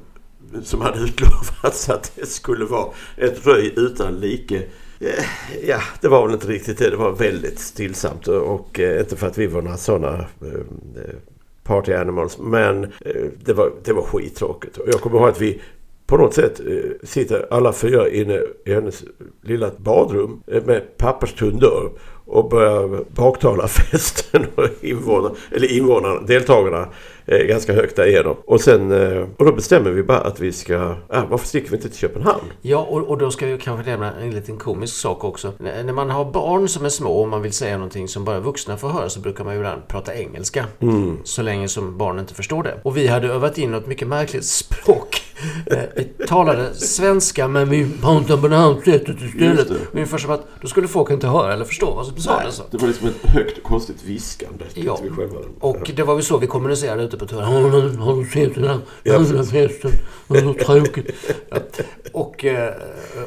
[0.63, 4.57] som hade utlovats att det skulle vara ett röj utan like.
[5.01, 5.25] Eh,
[5.69, 6.91] ja, det var väl inte riktigt det.
[6.91, 11.15] Det var väldigt stillsamt och eh, inte för att vi var några sådana eh,
[11.63, 12.39] party animals.
[12.39, 12.93] Men
[13.45, 14.77] det, var, det var skittråkigt.
[14.77, 15.61] Och jag kommer ihåg att vi
[16.07, 16.67] på något sätt eh,
[17.03, 19.05] sitter alla fyra inne i hennes
[19.43, 21.91] lilla badrum eh, med papperstunn dörr
[22.27, 26.89] och börjar baktala festen och invånarna, eller invånarna, deltagarna
[27.27, 28.37] eh, ganska högt där igenom.
[28.47, 28.93] Och sen,
[29.37, 32.43] och då bestämmer vi bara att vi ska, ah, varför sticker vi inte till Köpenhamn?
[32.63, 35.49] Ja, och, och då ska vi kanske nämna en liten komisk sak också.
[35.61, 38.41] N- När man har barn som är små och man vill säga någonting som bara
[38.41, 40.67] vuxna får höra så brukar man ju ibland prata engelska.
[41.25, 42.81] Så länge som barnen inte förstår det.
[42.83, 45.04] Och vi hade övat in något mycket märkligt språk.
[45.67, 49.67] Eh, Vi talade svenska men vi pratade på det här sättet istället.
[49.93, 52.63] Ungefär som att då skulle folk inte höra eller förstå vad som sades.
[52.71, 54.65] det var liksom ett högt konstigt viskande.
[54.75, 55.37] Ja, vi själva.
[55.61, 57.45] och det var väl så vi kommunicerade ute på turen.
[57.45, 59.91] Har du, har du sett den här jävla festen?
[60.29, 61.11] Det var så tråkigt.
[61.51, 61.57] Ja.
[62.13, 62.75] Och, eh,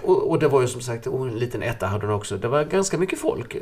[0.03, 2.37] och, och det var ju som sagt, och en liten etta hade hon också.
[2.37, 3.55] Det var ganska mycket folk.
[3.55, 3.61] eh,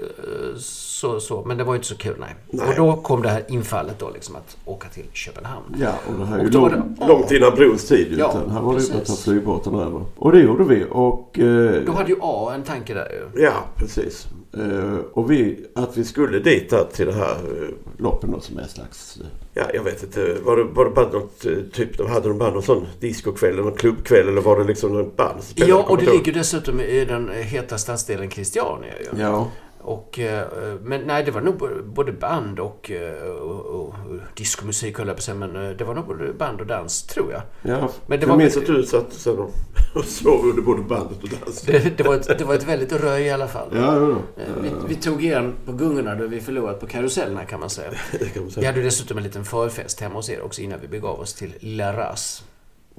[0.59, 2.35] Så, så, men det var ju inte så kul, nej.
[2.49, 2.67] Nej.
[2.69, 5.75] Och då kom det här infallet då liksom att åka till Köpenhamn.
[5.81, 8.15] Ja, och det här är ju långt, det- långt innan brons tid.
[8.17, 10.05] Ja, utan här var det ju att ta flygbåten över.
[10.15, 10.85] Och det gjorde vi.
[10.91, 13.41] Och, eh, Då hade ju A en tanke där ju.
[13.43, 14.27] Ja, precis.
[14.57, 18.57] Eh, och vi, att vi skulle dit där till det här uh, loppen då, som
[18.57, 19.17] är en slags...
[19.21, 20.37] eh, ja, jag vet inte.
[20.45, 21.97] Var det, var det bara något eh, typ...
[21.97, 25.17] De hade de bara någon sån discokväll eller någon klubbkväll eller var det liksom något
[25.17, 25.39] band?
[25.55, 29.21] Ja, och det ligger dessutom i den heta stadsdelen Christiania ju.
[29.21, 29.47] Ja.
[29.87, 30.47] Och, eh,
[30.81, 33.93] men nej, det var nog både band och, eh, och, och, och
[34.35, 37.03] diskomusik höll jag på att säga, men eh, det var nog både band och dans,
[37.03, 37.41] tror jag.
[37.61, 39.51] Ja, Men det jag var minns att du satt sen och,
[39.95, 41.73] och sov under både bandet och dansen.
[41.73, 43.67] Det, det, var ett, det var ett väldigt röj i alla fall.
[43.75, 44.11] Ja, då.
[44.11, 47.89] Eh, Vi, vi tog igen på gungorna då vi förlorat på karusellerna kan man säga.
[48.11, 48.67] Det kan man Vi säga.
[48.71, 51.97] hade dessutom en liten förfest hemma hos er också innan vi begav oss till Lilla
[51.97, 52.43] Ras.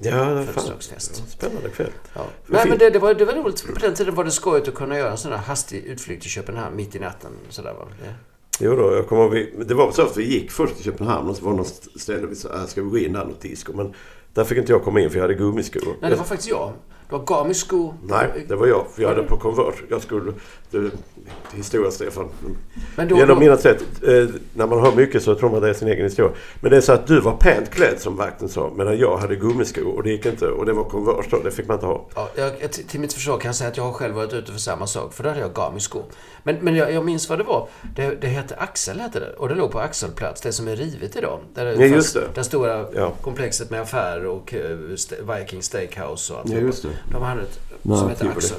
[0.03, 0.43] Ja.
[0.47, 1.23] Födelsedagsfest.
[1.31, 1.91] Spännande kväll.
[2.15, 2.27] Ja.
[2.47, 3.67] Nej, men det, det, var, det var roligt.
[3.75, 6.31] På den tiden var det skojigt att kunna göra en sån här hastig utflykt till
[6.31, 7.31] Köpenhamn mitt i natten.
[7.49, 7.87] Sådär, va?
[8.03, 8.15] Det,
[8.61, 11.37] Jo då, jag kommer vi, det var så att vi gick först till Köpenhamn och
[11.37, 13.73] så var det något ställe vi sa, "Äh, ska vi gå in där något disco?
[13.77, 13.95] Men
[14.35, 15.83] där fick inte jag komma in för jag hade gummiskor.
[16.01, 16.73] nej, det var faktiskt jag.
[17.09, 17.95] Du har gamisko.
[18.03, 18.87] Nej, det var jag.
[18.95, 19.75] För jag hade på Convert.
[19.91, 20.33] Jag skulle...
[20.73, 20.91] Är
[21.55, 22.29] historia, Stefan.
[22.97, 23.85] Men då, då, mina sätt.
[24.03, 26.33] Eh, när man hör mycket så tror man det är sin egen historia.
[26.61, 28.73] Men det är så att du var pant klädd som vakten sa.
[28.77, 30.47] Medan jag hade gummiskor och det gick inte.
[30.49, 31.39] Och det var Converse då.
[31.45, 32.07] Det fick man inte ha.
[32.15, 34.59] ja, jag, till mitt försvar kan jag säga att jag har själv varit ute för
[34.59, 35.15] samma sak.
[35.15, 36.03] För då hade jag gamisko.
[36.43, 37.69] Men, men jag, jag minns vad det var.
[37.97, 39.33] Det, det hette Axel, hette det.
[39.39, 40.41] Och det låg på Axelplats.
[40.41, 41.41] Det som är rivet idag.
[41.55, 42.29] Där det Ja, just det.
[42.35, 43.13] Det stora Ja.
[43.23, 44.77] komplexet med affärer och eh,
[45.37, 46.49] Viking Steakhouse och allt.
[46.49, 46.89] Ja, just det.
[47.13, 48.37] De hade ett Nej, som hette Tivoli.
[48.37, 48.59] Axel.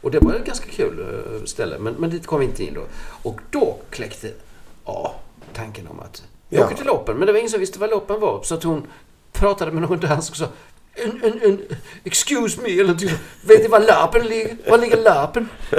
[0.00, 1.78] Och det var ett ganska kul eh, ställe.
[1.78, 2.82] Men, men dit kom vi inte in då.
[3.22, 4.30] Och då kläckte
[4.84, 5.14] ja,
[5.52, 6.64] tanken om att vi Ja.
[6.66, 7.16] åker till loppen.
[7.16, 8.42] Men det var ingen som visste vad loppen var.
[8.42, 8.86] Så att hon
[9.32, 10.46] pratade med någon dansk och sa
[10.94, 11.60] en, en, en,
[12.04, 13.10] excuse me, eller typ,
[13.44, 14.56] vet ni var lappen ligger?
[14.70, 15.48] Var ligger lappen?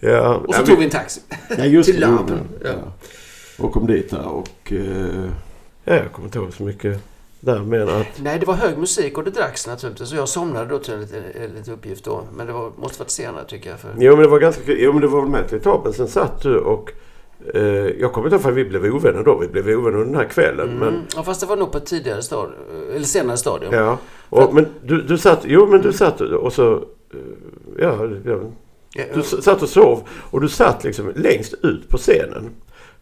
[0.00, 1.20] Ja, Och så ja, tog vi en taxi.
[1.58, 2.48] Ja, just till lappen.
[2.64, 2.72] Ja.
[3.58, 4.72] Och kom dit där och...
[4.72, 5.30] Eh,
[5.84, 7.00] ja, jag kommer inte ihåg så mycket
[7.40, 7.58] där.
[7.58, 8.06] Men att...
[8.22, 10.08] Nej, det var hög musik och det dracks naturligtvis.
[10.08, 12.22] Så jag somnade då till en liten, en liten uppgift då.
[12.36, 13.80] Men det var, måste varit senare tycker jag.
[13.80, 13.90] För...
[13.98, 14.62] Jo men det var ganska.
[14.66, 15.92] Jo men det var väl med till toppen.
[15.92, 16.92] Sen satt du och...
[17.54, 17.62] Eh,
[18.00, 19.38] jag kommer inte ihåg för vi blev ovänner då.
[19.38, 20.68] Vi blev ovänner den här kvällen.
[20.78, 21.00] Men, Mm.
[21.16, 22.54] Ja, fast det var nog på ett tidigare stadium.
[22.94, 23.74] Eller senare stadium.
[23.74, 23.98] ja.
[24.28, 25.40] Och, men du, du satt...
[25.44, 26.74] Jo men du satt och så...
[26.74, 26.80] eh,
[27.78, 28.38] Ja, ja,
[29.14, 30.02] du satt och sov.
[30.30, 32.50] Och du satt liksom längst ut på scenen.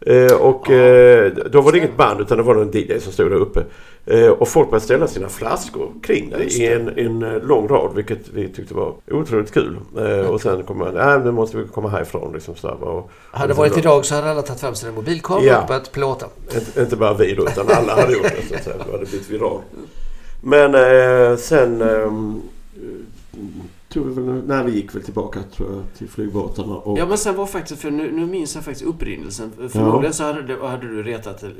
[0.06, 3.30] Eh, och eh, då var det inget band utan det var en DJ som stod
[3.30, 3.64] där uppe.
[4.06, 6.72] Eh, och folk började ställa sina flaskor kring Just i det.
[6.74, 9.76] en, en eh, lång rad vilket vi tyckte var otroligt kul.
[9.98, 13.10] Eh, och sen kom man, nej nu måste vi komma härifrån liksom så här, och,
[13.30, 15.60] Hade det varit idag så hade alla tagit fram sina mobilkameror Ja.
[15.62, 16.26] och börjat plåta.
[16.54, 18.76] Inte, inte bara vi då utan alla hade gjort det så att säga.
[18.86, 19.60] Det hade blivit viral.
[20.40, 21.82] Men sen
[23.88, 26.76] tog vi väl, nej vi gick väl tillbaka tror jag till flygbåtarna.
[26.76, 29.52] Och, Ja, men sen var faktiskt, för nu, nu minns jag faktiskt upprinnelsen.
[29.68, 31.50] Förmodligen så hade, hade du retat eh,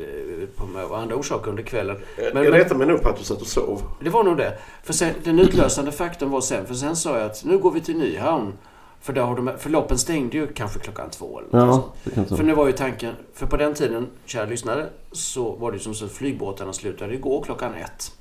[0.57, 1.97] på mig av andra orsaker under kvällen.
[2.17, 3.83] Men, jag men retar mig nog på att du satt och sov.
[4.05, 4.59] det var nog det.
[4.83, 7.81] För sen, den utlösande faktorn var sen, för sen sa jag att nu går vi
[7.81, 8.53] till Nyhamn.
[9.01, 11.87] För, där har de, för loppen stängde ju kanske klockan två eller något sånt.
[12.05, 15.71] det kan För nu var ju tanken, för på den tiden, kära lyssnare, så var
[15.71, 18.13] det ju som så att flygbåtarna slutade gå klockan ett.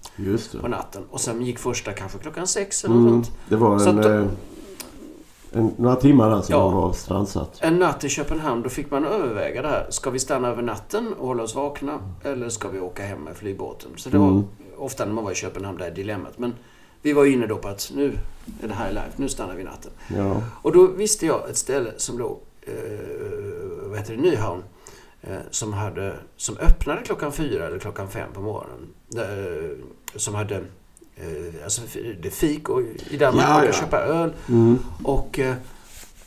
[0.62, 1.04] På natten.
[1.12, 3.38] Och sen gick första kanske klockan sex eller något Mm, sånt.
[3.50, 4.26] det var en, då- eh,
[5.52, 6.70] en, några timmar där som Ja.
[6.70, 7.58] var strandsatt.
[7.62, 9.88] En natt i Köpenhamn, då fick man överväga det här.
[9.90, 12.00] Ska vi stanna över natten och hålla oss vakna?
[12.24, 13.92] Eller ska vi åka hem med flygbåten?
[13.96, 14.44] Så det var Mm.
[14.78, 16.38] ofta när man var i Köpenhamn, det här dilemmat.
[16.40, 16.54] Men
[17.02, 18.18] vi var ju inne då på att nu
[18.64, 19.92] är det här live, nu stannar vi natten.
[20.16, 20.42] Ja.
[20.62, 22.74] Och då visste jag ett ställe som låg, eh,
[23.90, 24.64] vad heter det, Nyhavn.
[25.22, 28.88] Eh, som, hade, som öppnade klockan fyra eller klockan fem på morgonen.
[30.16, 31.82] Som hade eh, alltså,
[32.22, 33.74] det fik och i Danmark Ja, man kan ja.
[33.80, 34.34] köpa öl.
[34.50, 34.80] Mm.
[35.04, 35.56] Och, eh,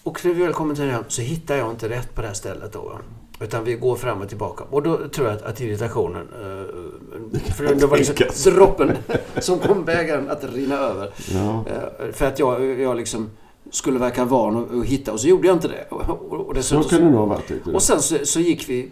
[0.02, 2.34] och när vi väl kommer till Nyhamn så hittar jag inte rätt på det här
[2.34, 2.98] stället då.
[3.40, 4.64] Utan vi går fram och tillbaka.
[4.70, 6.28] Och då tror jag att, att irritationen...
[6.32, 8.96] Eh, för det var liksom droppen
[9.38, 11.10] som kom bägaren att rinna över.
[11.34, 11.64] Ja.
[11.66, 13.30] Eh, För att jag, jag liksom
[13.70, 15.86] skulle verka van att hitta och så gjorde jag inte det.
[15.90, 17.66] Och, och, och, Så kan det nog ha varit.
[17.74, 18.90] och sen så, så gick vi,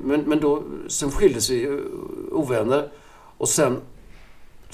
[0.00, 1.80] men, men då, sen skildes vi
[2.32, 2.88] ovänner.
[3.38, 3.76] Och sen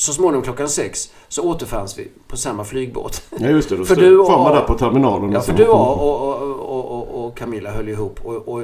[0.01, 3.23] så småningom klockan sex så återfanns vi på samma flygbåt.
[3.39, 3.77] Ja just det.
[3.77, 5.33] Då För du och- var där på terminalen.
[5.33, 8.63] Ja, för så- du och, och, och, och, Camilla höll ihop och,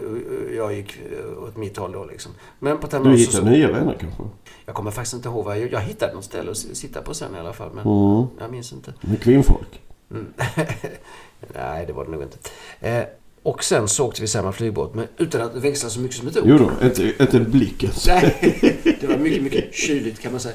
[0.57, 2.33] jag gick eh, åt mitt håll då liksom.
[2.59, 4.23] Men på Du terminalen så, hittade nya vänner kanske?
[4.67, 7.35] Jag kommer faktiskt inte ihåg vad jag, jag hittade något ställe att sitta på sen
[7.37, 7.71] i alla fall.
[7.75, 8.27] Men Mm.
[8.39, 8.95] jag minns inte.
[9.01, 9.81] Med kvinnfolk?
[10.11, 10.27] Mm.
[11.55, 12.39] Nej, det var det nog inte.
[12.81, 13.03] Eh,
[13.47, 16.37] och sen så åkte vi samma flygbåt, men utan att växla så mycket som ett
[16.37, 16.45] ord.
[16.47, 18.07] Jo då, inte, inte en blick ens.
[18.07, 20.55] Nej, det var mycket, mycket kyligt kan man säga.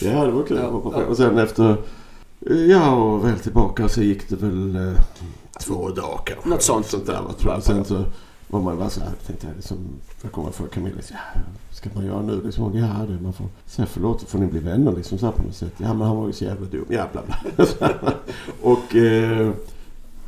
[0.00, 0.56] Ja, det var kul.
[0.56, 1.04] Ja, ja.
[1.04, 1.76] Och sen efter...
[2.68, 5.02] Ja, och väl tillbaka så gick det väl eh,
[5.60, 6.48] två dagar kanske.
[6.48, 6.86] Något sånt.
[6.86, 7.62] Sånt där, va, tror jag.
[7.62, 8.04] Sen så
[8.48, 9.78] var man bara så här, tänkte jag liksom,
[10.22, 11.16] jag kommer för Camilla, ja,
[11.70, 12.42] ska man göra nu?
[12.44, 15.42] Liksom, ja, det, man får säga förlåt, får ni bli vänner liksom så här på
[15.42, 15.74] något sätt.
[15.76, 16.86] Ja, men han var ju så jävla dum.
[16.88, 18.14] Ja, bla bla.
[18.62, 19.52] och eh,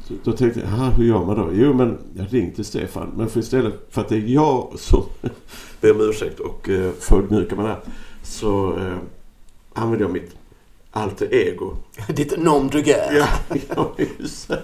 [0.09, 1.49] Så Då tänkte jag, "Aha, hur gör man då?
[1.53, 3.13] Jo, men jag ringde till Stefan.
[3.17, 5.03] Men för istället för att det är jag som
[5.81, 7.81] ber om ursäkt och eh, förödmjukar mig där.
[8.23, 8.97] Så eh,
[9.73, 10.37] använder jag mitt
[10.91, 11.77] alter ego.
[12.09, 13.13] Ditt nom du gär.
[13.17, 13.29] Ja,
[13.77, 14.59] jag vill säga.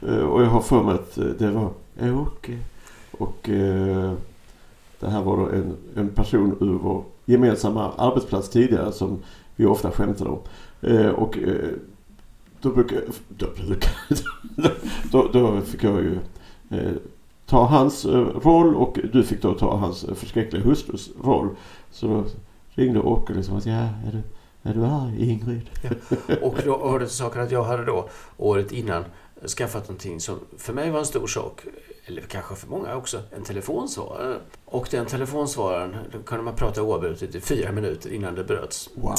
[0.00, 1.70] Och jag har för mig att eh, det var
[2.22, 2.58] Åke.
[3.10, 4.12] Och eh,
[5.00, 9.18] det här var då en, en person ur vår gemensamma arbetsplats tidigare som
[9.56, 10.38] vi ofta skämtade om.
[10.80, 11.54] Eh, och eh,
[12.60, 13.90] då brukar då, brukar,
[15.12, 16.18] då, då fick jag ju
[16.70, 16.92] eh,
[17.46, 21.48] ta hans eh, roll och du fick då ta hans förskräckliga hustrus roll.
[21.90, 22.24] Så då
[22.74, 24.22] ringde Åke liksom att ja, är du,
[24.70, 25.70] är du arg Ingrid?
[26.42, 29.04] Och då hörde till saken att jag hade då året innan
[29.48, 31.64] skaffat någonting som för mig var en stor sak.
[32.06, 33.20] Eller kanske för många också.
[33.36, 34.36] En telefonsvarare.
[34.64, 38.90] Och den telefonsvararen kunde man prata oavbrutet i fyra minuter innan det bröts.
[38.94, 39.14] Wow.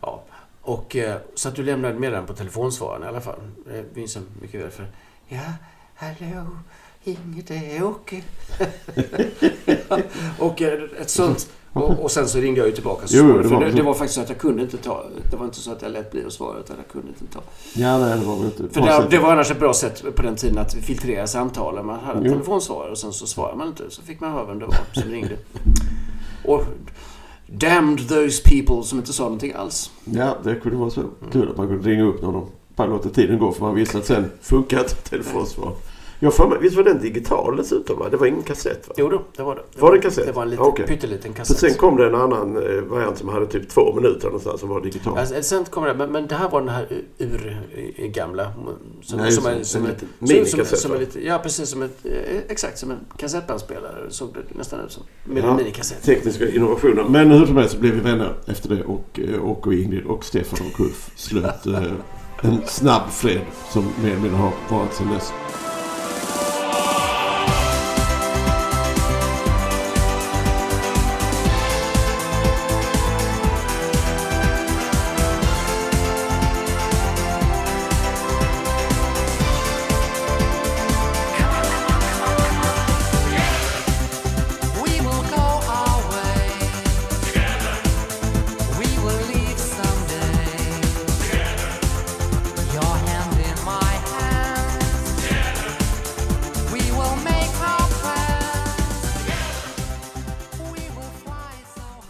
[0.00, 0.22] Ja.
[0.64, 3.40] Och, eh, så att du lämnade meddelande på telefonsvararen i alla fall.
[3.66, 4.70] Det minns jag mycket väl.
[4.70, 4.86] För,
[5.28, 5.40] ja,
[5.94, 6.46] hallå,
[7.04, 8.22] Inge, det är Åke.
[10.38, 11.48] och eh, ett sånt.
[11.72, 13.06] Och, och sen så ringde jag ju tillbaka.
[13.06, 15.04] Så Jo, det för var- det, det var faktiskt så att jag kunde inte ta.
[15.30, 17.40] Det var inte så att jag lät bli att svara utan jag kunde inte ta.
[17.74, 20.22] Ja, nej, det var väl inte För det, det var annars ett bra sätt på
[20.22, 21.86] den tiden att filtrera samtalen.
[21.86, 23.90] Man hade en telefonsvarare och sen så svarade man inte.
[23.90, 25.36] Så fick man höra vem det var som ringde.
[26.44, 26.62] Och
[27.46, 29.90] damned those people som inte sa någonting alls.
[30.04, 31.02] Ja, det kunde vara så
[31.32, 33.98] kul att man kunde ringa upp någon och bara låta tiden gå för man visste
[33.98, 35.72] att sen funkar inte telefonsvar.
[36.18, 37.98] Jag får mig, visst var den digital dessutom?
[37.98, 38.08] Va?
[38.10, 38.94] Det var ingen kassett va?
[38.98, 39.62] Jo då, det var det.
[39.74, 40.26] det Var det en kassett?
[40.26, 40.86] Det var en liten, Okej.
[40.86, 41.58] pytteliten kassett.
[41.58, 44.80] sen kom det en annan eh, variant som hade typ två minuter någonstans som var
[44.80, 45.18] digital.
[45.18, 46.86] Alltså, sen kommer det, men, men det här var den här
[47.18, 47.62] ur,
[47.96, 48.52] ur gamla.
[49.02, 50.96] Som, Nej, som, som- en som, är, liten som, som, minikassett, som va?
[50.98, 55.02] lite, Ja, precis som ett, eh, exakt som en kassettbandspelare såg det nästan ut som.
[55.24, 56.02] Med Ja, en minikassett.
[56.02, 57.04] Tekniska innovationer.
[57.08, 60.04] Men hur som helst så blev vi vänner efter det och eh, Åke och Ingrid
[60.06, 61.82] och Stefan och Ulf slöt eh,
[62.42, 65.32] en snabb fred som mer eller mindre har varit sedan dess.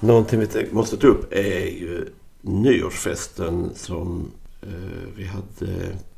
[0.05, 2.05] Någonting vi måste ta upp är ju
[2.41, 4.31] nyårsfesten som
[4.63, 4.69] eh,
[5.17, 5.73] vi hade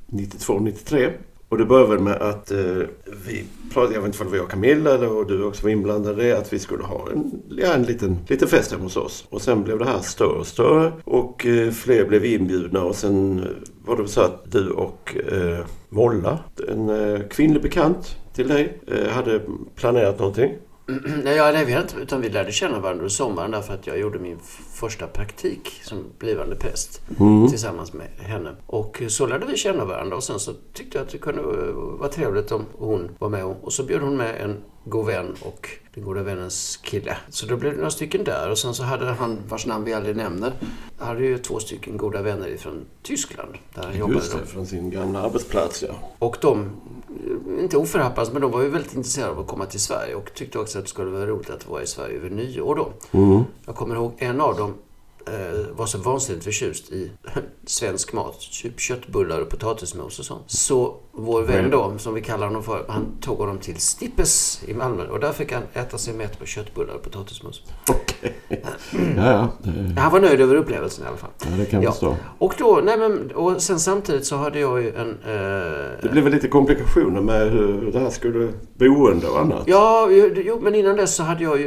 [0.06, 1.12] 92-93.
[1.48, 2.82] Och det började väl med att eh,
[3.26, 5.62] vi pratade, jag vet inte om det var jag och Camilla eller och du också
[5.62, 9.26] var inblandade att vi skulle ha en, ja, en liten, liten fest hemma hos oss.
[9.30, 13.38] Och sen blev det här större och större och eh, fler blev inbjudna och sen
[13.38, 13.46] eh,
[13.84, 19.08] var det så att du och eh, Molla, en eh, kvinnlig bekant till dig, eh,
[19.08, 19.40] hade
[19.74, 20.52] planerat någonting.
[21.24, 23.98] Nej, ja, nej, vi inte, utan vi lärde känna varandra under sommaren därför att jag
[23.98, 24.38] gjorde min
[24.72, 27.00] första praktik som blivande präst
[27.50, 28.56] tillsammans med henne.
[28.66, 32.08] Och så lärde vi känna varandra och sen så tyckte jag att det kunde vara
[32.08, 33.44] trevligt om hon var med.
[33.44, 37.16] Och så bjöd hon med en god vän och den goda vännens kille.
[37.28, 39.92] Så då blev det några stycken där och sen så hade han, vars namn vi
[39.92, 40.52] aldrig nämner,
[40.98, 43.54] hade ju två stycken goda vänner från Tyskland.
[43.74, 44.38] Där han jobbade Just då.
[44.38, 45.94] det, från sin gamla arbetsplats ja.
[46.18, 46.70] Och de,
[47.60, 50.58] inte oförhappas, men de var ju väldigt intresserade av att komma till Sverige och tyckte
[50.58, 52.92] också att det skulle vara roligt att vara i Sverige över nyår då.
[53.66, 54.74] Jag kommer ihåg en av dem
[55.72, 57.10] var så vansinnigt förtjust i
[57.66, 58.40] svensk mat.
[58.62, 60.44] Typ köttbullar och potatismos och sånt.
[60.46, 64.74] Så vår vän då, som vi kallar honom för, han tog honom till Stippes i
[64.74, 67.62] Malmö och där fick han äta sig mätt på köttbullar och potatismos.
[67.88, 68.36] Okej.
[69.16, 69.48] Ja, ja.
[69.62, 71.30] Det, Han var nöjd över upplevelsen i alla fall.
[71.42, 72.16] ja, det kan jag förstå.
[72.38, 75.08] Och då, nej men, och sen samtidigt så hade jag ju en...
[75.10, 79.62] Eh, Det blev väl lite komplikationer med hur det här skulle boende och annat.
[79.66, 81.66] Ja, jo, men innan dess så hade jag ju...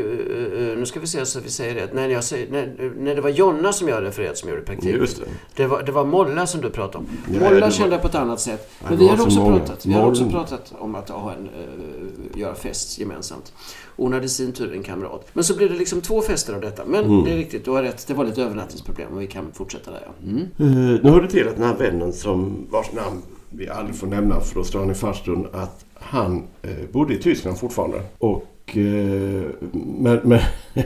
[0.61, 1.93] eh, eh, Nu ska vi se så vi säger det.
[1.93, 4.95] När, jag säger, när, när det var Jonna som jag refererade som gjorde praktik.
[4.99, 5.25] Det.
[5.55, 7.05] Det var, det var Molla som du pratade om.
[7.33, 8.71] Ja, Molla var- kände jag på ett annat sätt.
[8.89, 12.39] Men det vi så också pratat, vi hade också pratat om att ha en, eh,
[12.39, 13.53] göra fest gemensamt.
[13.95, 15.27] Hon hade i sin tur en kamrat.
[15.33, 16.83] Men så blev det liksom två fester av detta.
[16.85, 17.23] Men Mm.
[17.23, 18.07] det är riktigt, du har rätt.
[18.07, 20.29] Det var lite övernattningsproblem och vi kan fortsätta där ja.
[20.29, 20.41] Mm.
[20.41, 24.07] Eh, nu hör det till att den här vännen som vars namn vi aldrig får
[24.07, 28.01] nämna för då står han i farstun att han eh, bodde i Tyskland fortfarande.
[28.17, 28.45] Och
[28.77, 29.43] eh,
[29.99, 30.39] men, men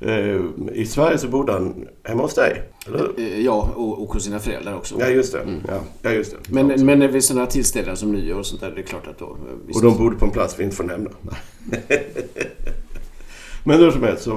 [0.00, 0.40] eh,
[0.72, 2.62] i Sverige så bodde han hemma hos dig.
[2.86, 3.10] Eller?
[3.18, 4.96] Eh, Ja, och, och hos sina föräldrar också.
[5.00, 5.60] Ja just det.
[5.68, 6.62] Ja, ja, just det.
[6.62, 9.36] Men, men vid sådana tillställningar som nyår och sånt där, det är klart att då...
[9.66, 11.10] visst- Och de bodde på en plats vi inte får nämna.
[13.66, 14.34] Men hur som helst så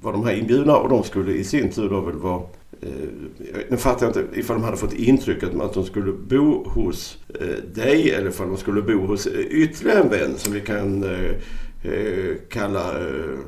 [0.00, 2.42] var de här inbjudna och de skulle i sin tur då väl vara
[3.70, 7.18] nu fattar jag inte ifall de hade fått intrycket att de skulle bo hos
[7.74, 11.04] dig eller ifall de skulle bo hos ytterligare en vän som vi kan
[11.82, 13.38] eh, eh, kalla eh,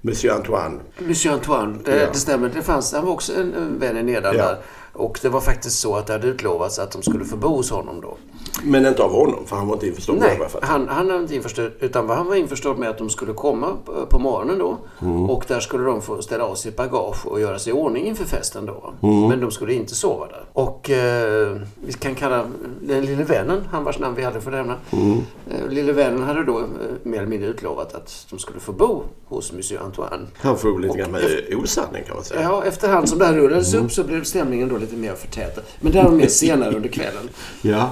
[0.00, 0.80] Monsieur Antoine.
[0.98, 2.06] Monsieur Antoine, det, Ja.
[2.12, 2.48] det stämmer.
[2.54, 4.50] Det fanns, han var också en, en vän i Nederländerna.
[4.50, 4.56] Ja.
[4.94, 7.70] Och det var faktiskt så att det hade utlovats att de skulle få bo hos
[7.70, 8.16] honom då.
[8.62, 11.08] Men inte av honom, för han var inte införstådd med det i Nej, han, han
[11.08, 13.76] var inte införstådd, utan han var införstådd med att de skulle komma
[14.08, 14.78] på, morgonen då.
[15.02, 15.30] Mm.
[15.30, 18.24] Och där skulle de få ställa av sitt bagage och göra sig i ordning inför
[18.24, 18.92] festen då.
[19.02, 19.28] Mm.
[19.28, 20.44] Men de skulle inte sova där.
[20.52, 22.46] Och eh, vi kan kalla
[22.80, 24.74] den lille vännen, han vars namn vi aldrig får nämna.
[24.90, 25.18] Mm.
[25.50, 26.64] Eh, lille vännen hade då eh,
[27.02, 30.26] mer eller mindre utlovat att de skulle få bo hos Monsieur Antoine.
[30.36, 32.42] Han får lite grann med osanning kan man säga.
[32.42, 35.62] Ja, efterhand som det här rullades upp så blev stämningen då lite mer förtätad.
[35.80, 37.28] Men det är mer senare under kvällen.
[37.62, 37.90] Ja.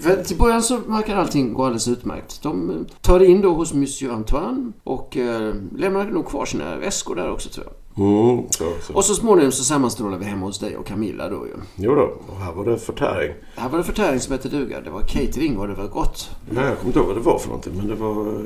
[0.00, 2.42] För till början så verkar allting gå alldeles utmärkt.
[2.42, 7.16] De eh, tar in då hos Monsieur Antoine och eh, lämnar nog kvar sina väskor
[7.16, 7.74] där också tror jag.
[7.96, 8.94] Mm, så, så.
[8.94, 11.52] Och så småningom så sammanstrålar vi hemma hos dig och Camilla då ju.
[11.76, 13.34] Jo då, och här var det förtäring.
[13.56, 14.80] Här var det förtäring som hette duga.
[14.80, 16.30] Det var catering och det var gott.
[16.50, 17.72] Nej, jag kommer inte ihåg vad det var för någonting.
[17.76, 18.40] Men det var eh,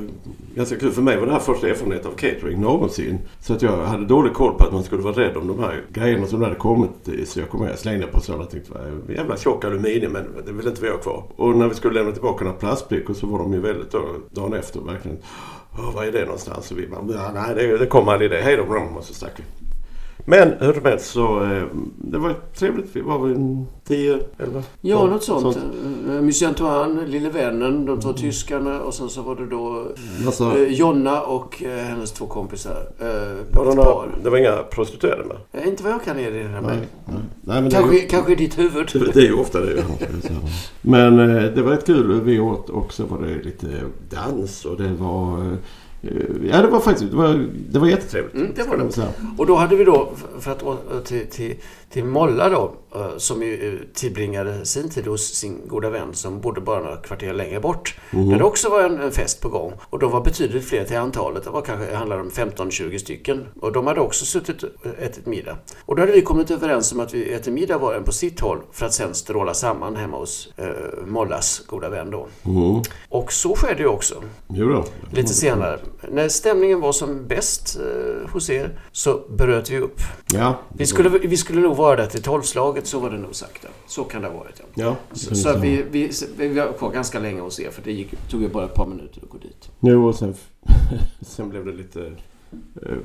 [0.54, 0.90] ganska kul.
[0.92, 3.18] För mig var det här första erfarenhet av catering någonsin.
[3.40, 5.84] Så att jag hade dålig koll på att man skulle vara rädd om de här
[5.92, 7.08] grejerna som hade kommit.
[7.08, 7.26] i.
[7.26, 8.72] Så jag kom med och slängde på sådana och tänkte
[9.08, 11.24] jävla tjock aluminium men det vill inte vi ha kvar.
[11.36, 14.52] Och när vi skulle lämna tillbaka några plastbrickor så var de ju väldigt då, dagen
[14.52, 15.18] efter verkligen.
[15.76, 16.70] Var vad är det någonstans?
[16.70, 18.42] Och vi bara, ja, nej det, det kom aldrig det.
[18.42, 18.62] Hej då,
[18.96, 19.73] och så stack vi.
[20.26, 21.62] Men hur som helst så eh,
[21.96, 22.96] det var trevligt.
[22.96, 24.62] Vi var väl en 10, 11?
[24.80, 25.56] Ja, något sånt.
[25.56, 29.86] Eh, Monsieur Antoine, lille vännen, de två tyskarna och sen så var det då
[30.56, 32.86] eh, Jonna och eh, hennes två kompisar.
[32.98, 34.08] Eh, det, några, par.
[34.22, 35.66] det var inga prostituerade med?
[35.68, 36.78] Inte vad jag kan erinra mig.
[37.06, 38.90] Nej, nej det ju- Kanske, kanske i ditt huvud.
[39.14, 39.84] Det är ju ofta det.
[40.82, 41.16] Men
[41.54, 42.20] det var rätt kul.
[42.20, 43.66] Vi åt och så var det lite
[44.10, 45.56] dans och det var...
[46.06, 48.34] eh, Ja, det var faktiskt det var, det var jättetrevligt.
[48.34, 49.08] Mm, det var det.
[49.38, 50.08] Och då hade vi då,
[50.40, 51.54] för att till, till,
[51.90, 56.40] till Molla då, eh, som ju eh, tillbringade sin tid hos sin goda vän som
[56.40, 57.96] bodde bara några kvarter längre bort.
[58.10, 59.72] Där det också var en, en fest på gång.
[59.90, 61.44] Och de var betydligt fler till antalet.
[61.44, 63.46] Det var kanske, det handlade om 15-20 stycken.
[63.60, 65.56] Och de hade också suttit och ätit middag.
[65.84, 68.40] Och då hade vi kommit överens om att vi äter middag var en på sitt
[68.40, 70.66] håll för att sen stråla samman hemma hos eh,
[71.06, 72.26] Mollas goda vän då.
[72.44, 72.82] Mm.
[73.08, 74.14] Och så skedde ju också.
[74.48, 74.84] Jo då.
[75.12, 75.78] Lite senare.
[76.12, 80.00] När stämningen var som bäst eh, hos er så bröt vi upp.
[80.32, 80.58] Ja.
[80.72, 83.58] Vi skulle, vi skulle nog vara där till tolvslaget, så var det nog sagt.
[83.62, 83.68] Ja.
[83.86, 84.60] Så kan det ha varit.
[84.74, 84.82] Ja.
[84.84, 84.96] Ja.
[85.12, 88.42] Så, så vi, vi, vi var kvar ganska länge hos er för det gick, tog
[88.42, 89.70] ju bara ett par minuter att gå dit.
[89.80, 90.34] Jo, och sen,
[91.20, 92.00] sen blev det lite...
[92.82, 92.96] eh,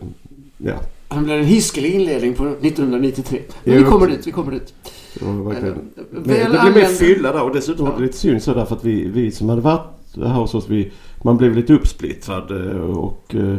[0.57, 0.73] ja.
[1.07, 3.41] Han blev en hiskelig inledning på 1993.
[3.63, 3.83] Men Jo.
[3.83, 4.73] vi kommer dit, vi kommer dit.
[5.19, 5.75] Det var verkligen...
[5.95, 8.05] Men, Men det blev mer fylla där och dessutom var det Ja.
[8.05, 9.81] lite synd så därför att vi, vi som hade varit
[10.15, 10.91] här hos oss, vi,
[11.23, 13.55] man blev lite uppsplittrad eh, och eh,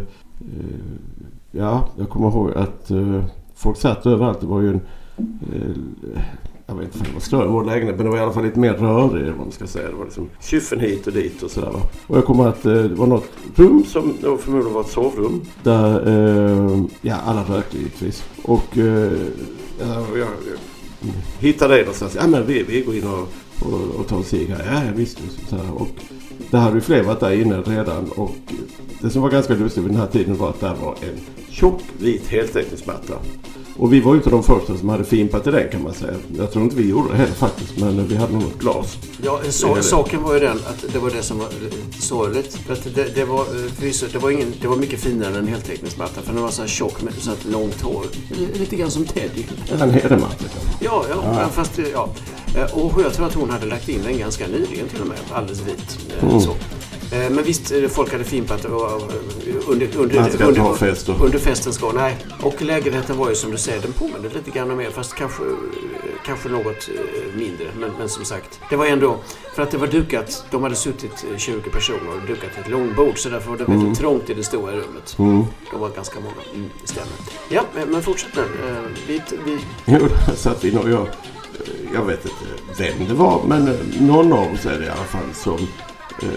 [1.51, 4.41] ja, jag kommer ihåg att eh, folk satt överallt.
[4.41, 4.81] Det var ju en,
[6.71, 8.33] jag vet inte om det var större än vår lägenhet men det var i alla
[8.33, 9.89] fall lite mer rörig vad man ska säga.
[9.89, 11.81] Det var liksom kyffen hit och dit och sådär va.
[12.07, 14.91] Och jag kommer ihåg att eh, det var något rum som då förmodligen var ett
[14.91, 15.41] sovrum.
[15.63, 18.25] Där, eh, ja alla rökte givetvis.
[18.43, 19.13] Och eh,
[19.81, 20.29] ja, jag, jag,
[21.39, 22.17] hittade det någonstans.
[22.21, 23.29] Ja men vi, vi går in och,
[23.67, 24.75] och, och tar en cigg här.
[24.75, 25.19] Ja, ja visst.
[25.19, 25.75] och Så här.
[25.75, 26.20] Och
[26.51, 28.11] det hade ju fler varit där inne redan.
[28.17, 28.37] Och
[29.01, 31.83] det som var ganska lustigt vid den här tiden var att där var en tjock
[31.99, 33.15] vit heltäckningsmatta.
[33.81, 36.13] Och vi var ju inte de första som hade fimpat i den kan man säga.
[36.37, 37.79] Jag tror inte vi gjorde det heller faktiskt.
[37.79, 38.99] Men vi hade nog något glas.
[39.25, 42.55] Ja, så, saken var ju den att det var det som var lite sorgligt.
[42.55, 45.37] För att det, det, var, eh, förvisso, det, var ingen, det var mycket finare än
[45.37, 48.05] en heltäckningsmatta för den var så här tjock med så här långt hår.
[48.59, 49.45] Lite grann som Teddy.
[49.81, 50.85] En hedermatta kanske.
[50.85, 52.09] Ja, ja, men fast eh, ja.
[52.57, 55.19] Eh, Och jag tror att hon hade lagt in den ganska nyligen till och med.
[55.33, 55.99] Alldeles vit.
[56.19, 56.41] eh, Mm.
[56.41, 56.55] Så.
[57.13, 59.03] Eh, Men visst, eh, folk hade fimpat och,
[59.69, 61.13] under, under, Man ska inte ha fest då.
[61.25, 61.93] under festens gång.
[61.95, 62.17] Nej.
[62.43, 65.49] Och lägenheten var ju som du säger, den påminner lite grann mer fast kanske, eh,
[66.27, 67.67] kanske något eh, mindre.
[67.81, 69.17] Men, men som sagt, det var ändå
[69.55, 70.45] för att det var dukat.
[70.51, 73.99] De hade suttit eh, 20 personer och dukat ett långbord så därför var det väldigt
[73.99, 75.17] trångt i det stora rummet.
[75.19, 75.45] Mm.
[75.71, 76.35] De var ganska många.
[76.55, 77.13] Mm, stämmer.
[77.49, 78.43] Ja, men- fortsätt nu.
[78.69, 81.09] Eh, Vi, vi, Jo, där satt vi och jag,
[81.95, 82.37] jag vet inte
[82.79, 85.59] vem det var, men eh, någon av oss är det i alla fall som
[86.23, 86.29] eh,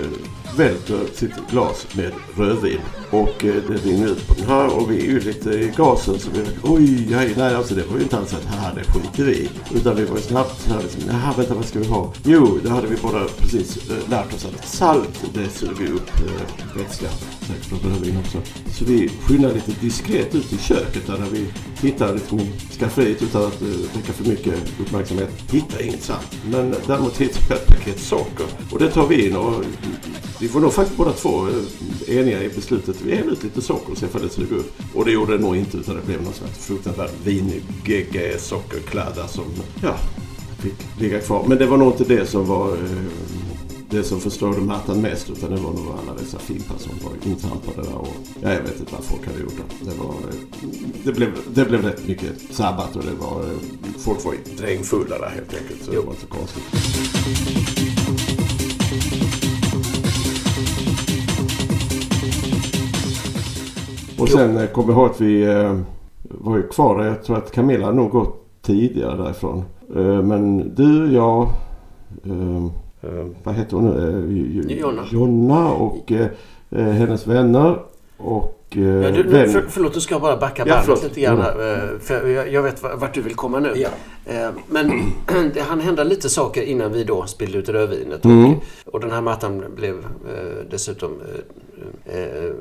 [0.58, 2.80] välter sitt glas med rödvin.
[3.10, 6.20] Och eh, det rinner ut på den här och vi är ju lite i gasen
[6.20, 9.24] så vi oj, nej, nej, alltså det var ju inte alls att här det skiter
[9.24, 9.49] vi i.
[9.76, 12.14] Utan vi var ju snabbt så här liksom, nej vänta vad ska vi ha?
[12.24, 16.78] Jo, det hade vi bara precis eh, lärt oss att salt det suger upp eh,
[16.78, 17.08] vätska.
[17.47, 18.38] Säkert från rödvin också.
[18.74, 21.47] Så vi skyndade lite diskret ut i köket där vi
[21.82, 25.30] tittade liksom i skafferiet utan att uh, väcka för mycket uppmärksamhet.
[25.51, 26.38] Hittade inget salt.
[26.51, 28.45] Men däremot hittade vi ett paket socker.
[28.72, 29.64] Och det tar vi in och
[30.44, 33.02] vi var nog faktiskt båda två eh, eniga i beslutet.
[33.02, 34.74] Vi hällde ut lite socker och se ifall det suger upp.
[34.94, 39.28] Och det gjorde det nog inte utan det blev någon slags fruktansvärd vinig gegge sockerkladda
[39.28, 39.46] som
[39.84, 39.96] ja,
[40.60, 41.46] fick ligga kvar.
[41.48, 42.80] Men det var nog inte det som var eh,
[43.89, 47.89] det som förstörde mattan mest utan det var nog alla dessa fimpar som var intrampade
[47.89, 47.98] där.
[47.98, 48.08] Och,
[48.41, 49.91] ja, jag vet inte vad folk hade gjort där.
[49.91, 50.70] Det, var, eh,
[51.04, 53.58] det, blev, det blev rätt mycket sabbat och det var, eh,
[53.98, 55.84] folk var drängfulla där helt enkelt.
[55.84, 57.62] Så det var inte konstigt.
[64.24, 65.80] Och sen eh, kom jag ihåg att vi eh,
[66.24, 67.04] var ju kvar.
[67.06, 69.64] Jag tror att Camilla nog gått tidigare därifrån.
[69.96, 71.42] Eh, men du, jag...
[72.26, 72.66] Eh,
[73.02, 74.70] eh, vad heter hon nu?
[74.70, 75.02] Eh, Jonna.
[75.12, 76.12] Jonna och
[76.70, 77.80] hennes vänner.
[78.18, 78.60] Och...
[78.72, 81.42] Eh, Ja, du, vän- för, förlåt, du ska jag bara backa Ja, bandet lite grann.
[81.42, 83.72] Här, För jag, jag vet va- vart du vill komma nu.
[83.76, 83.90] Ja.
[84.26, 84.92] Eh, Men
[85.54, 88.26] det hann hända lite saker innan vi då spillde ut rödvinet.
[88.26, 88.54] Mm.
[88.86, 91.12] Och, och den här mattan blev eh, dessutom
[92.06, 92.52] eh, eh,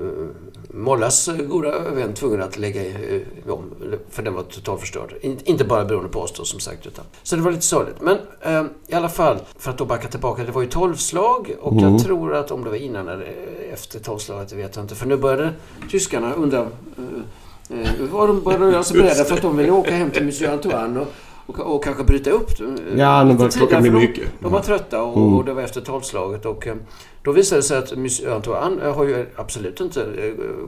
[0.74, 3.70] Mollas goda vän tvungen att lägga eh, om.
[4.10, 5.14] För den var totalt förstörd.
[5.20, 6.86] In, inte bara beroende på oss då som sagt.
[6.86, 7.04] Utan.
[7.22, 8.00] Så det var lite sorgligt.
[8.00, 10.44] Men eh, i alla fall, för att då backa tillbaka.
[10.44, 11.84] Det var ju tolvslag och Mm.
[11.92, 13.28] jag tror att om det var innan eller
[13.72, 14.94] efter tolvslaget, det vet jag inte.
[14.94, 15.50] För nu började
[15.90, 19.90] tyskarna undra eh, eh, var de började göra sig beredda för att de ville åka
[19.90, 21.06] hem till Monsieur Antoine och,
[21.46, 22.60] och, och kanske bryta upp.
[22.60, 22.66] eh,
[22.96, 24.28] Ja, börjar klockan tidigare, bli för de- mycket.
[24.40, 25.34] De var trötta och, Mm.
[25.34, 26.46] och det var efter tolvslaget.
[26.46, 26.74] Och, eh,
[27.22, 30.06] då visade det sig att Monsieur Antoine eh, har ju absolut inte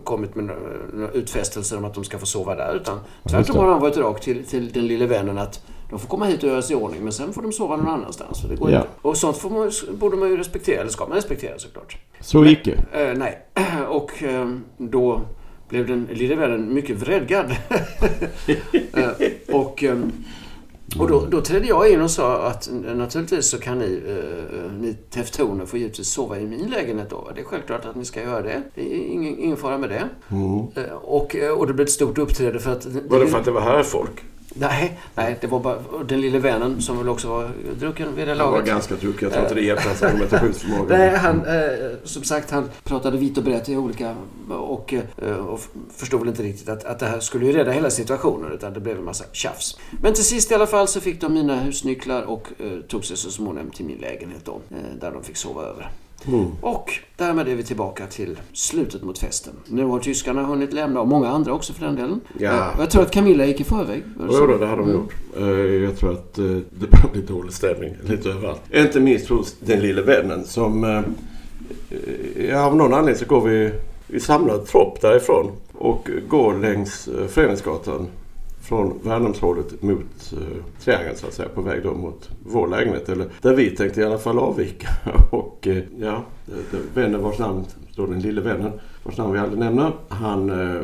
[0.05, 0.51] kommit med
[0.93, 2.75] några utfästelser om att de ska få sova där.
[2.77, 2.99] Utan
[3.29, 3.63] tvärtom det.
[3.63, 5.61] har han varit rak till, till den lille vännen att
[5.91, 7.89] de får komma hit och göra sig i ordning men sen får de sova någon
[7.89, 8.41] annanstans.
[8.41, 8.77] För det går Ja.
[8.77, 8.89] inte.
[9.03, 11.97] Och sånt får man, borde man ju respektera, eller ska man respektera såklart.
[12.21, 12.75] Så icke.
[12.93, 13.39] Eh, nej,
[13.89, 14.49] och eh,
[14.79, 15.21] då
[15.69, 17.47] blev den lille vännen mycket vredgad.
[18.93, 19.85] eh, och
[20.99, 24.95] och då, då trädde jag in och sa att naturligtvis så kan ni, eh, ni
[25.11, 27.31] teftoner få givetvis sova i min lägenhet då.
[27.35, 28.63] Det är självklart att ni ska göra det.
[28.75, 30.09] Det är ingen, ingen fara med det.
[30.77, 32.87] Eh, och, eh, och det blev ett stort uppträde för att...
[32.87, 34.25] Var det för att det var här folk?
[34.55, 35.79] Nej, nej, det var bara
[36.09, 38.67] den lille vännen som väl också var drucken vid det Han var laget.
[38.67, 39.19] ganska drucken.
[39.23, 40.99] Jag tror inte det hjälpte hans argumentationsförmåga.
[40.99, 41.63] Nej, han, eh,
[42.05, 44.17] som sagt, han pratade vitt och brett i olika
[44.51, 45.61] och, eh, och
[45.97, 48.81] förstod väl inte riktigt att, att det här skulle ju rädda hela situationen utan det
[48.81, 49.79] blev en massa tjafs.
[50.03, 53.17] Men till sist i alla fall så fick de mina husnycklar och eh, tog sig
[53.17, 55.91] så småningom till min lägenhet då, eh, där de fick sova över.
[56.29, 56.47] Mm.
[56.61, 59.53] Och därmed är vi tillbaka till slutet mot festen.
[59.67, 62.21] Nu har tyskarna hunnit lämna och många andra också för den delen.
[62.39, 62.51] Ja.
[62.53, 64.03] Eh, Jag tror att Camilla gick i förväg.
[64.19, 64.25] Det?
[64.31, 65.15] Jo, då, det hade de gjort.
[65.37, 65.45] Eh,
[65.85, 68.61] Jag tror att eh, det börjar bli dålig stämning lite överallt.
[68.73, 71.05] Inte minst hos den lille vännen som...
[72.49, 73.73] Ja, av någon anledning så går vi
[74.09, 78.07] i samlad tropp därifrån och går längs Föreningsgatan
[78.65, 80.39] från Värnhemshållet mot eh,
[80.85, 83.09] Triangeln så att säga på väg då mot vår lägenhet.
[83.09, 84.89] Eller där vi tänkte i alla fall avvika.
[85.31, 88.73] Och eh, ja, det- det- vännen vars namn står den lille vännen
[89.05, 89.93] vars namn vi aldrig nämner.
[90.09, 90.81] Han, eh,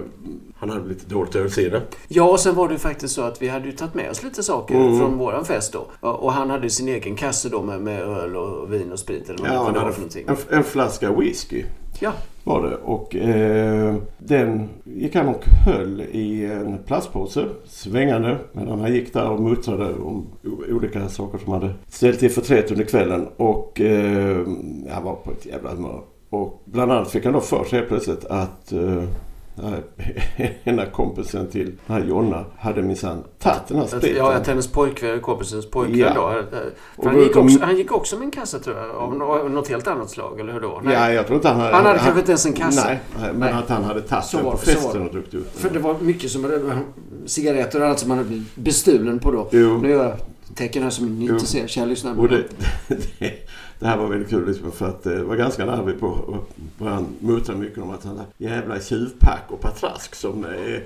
[0.57, 1.81] han hade lite dåligt ölsinne.
[2.09, 4.22] Ja, och sen var det ju faktiskt så att vi hade ju tagit med oss
[4.22, 4.99] lite saker Mm.
[4.99, 6.09] från våran fest då.
[6.09, 9.39] Och han hade sin egen kasse då med, med öl och vin och sprit eller
[9.39, 10.24] vad Ja, det hade för någonting.
[10.28, 11.64] en, en flaska whisky
[12.01, 12.12] Ja,
[12.44, 12.76] var det.
[12.76, 19.30] Och eh, den gick han och höll i en plastpåse svängande medan han gick där
[19.30, 20.26] och muttrade om
[20.70, 23.28] olika saker som hade ställt till förtret under kvällen.
[23.36, 24.46] Och eh,
[24.90, 26.01] han var på ett jävla humör.
[26.30, 29.05] Och bland annat fick han då för sig helt plötsligt att eh,
[30.64, 34.16] ena kompisen till den här Jonna hade minsann tagit den här spriten.
[34.16, 36.14] ja att hennes pojkvän, kompisens pojkvän Ja.
[36.14, 36.28] då.
[36.57, 36.62] eh,
[37.05, 38.90] han, då gick kom- också, han gick också med en kassa tror jag.
[38.90, 40.80] Av nå- något helt annat slag, eller hur då?
[40.84, 40.94] Nej.
[40.94, 41.74] Ja, jag tror inte han hade...
[41.74, 42.84] Han hade kanske inte ens en kassa.
[42.88, 43.53] Nej, men Nej.
[43.53, 45.62] att han hade tagit den på festen och druckit upp den.
[45.62, 46.62] För det var mycket som
[47.26, 49.48] cigaretter och allt som han hade blivit bestulen på då.
[49.53, 49.78] Jo.
[49.82, 50.16] Nu gör jag
[50.55, 51.34] tecken här som ni Jo.
[51.34, 52.16] inte ser, kära lyssnare.
[53.81, 56.39] Det, här var väldigt kul liksom, för att eh, det var ganska nära vi på
[56.78, 60.81] han muttrade mycket om att han hade jävla tjuvpack och patrask som eh,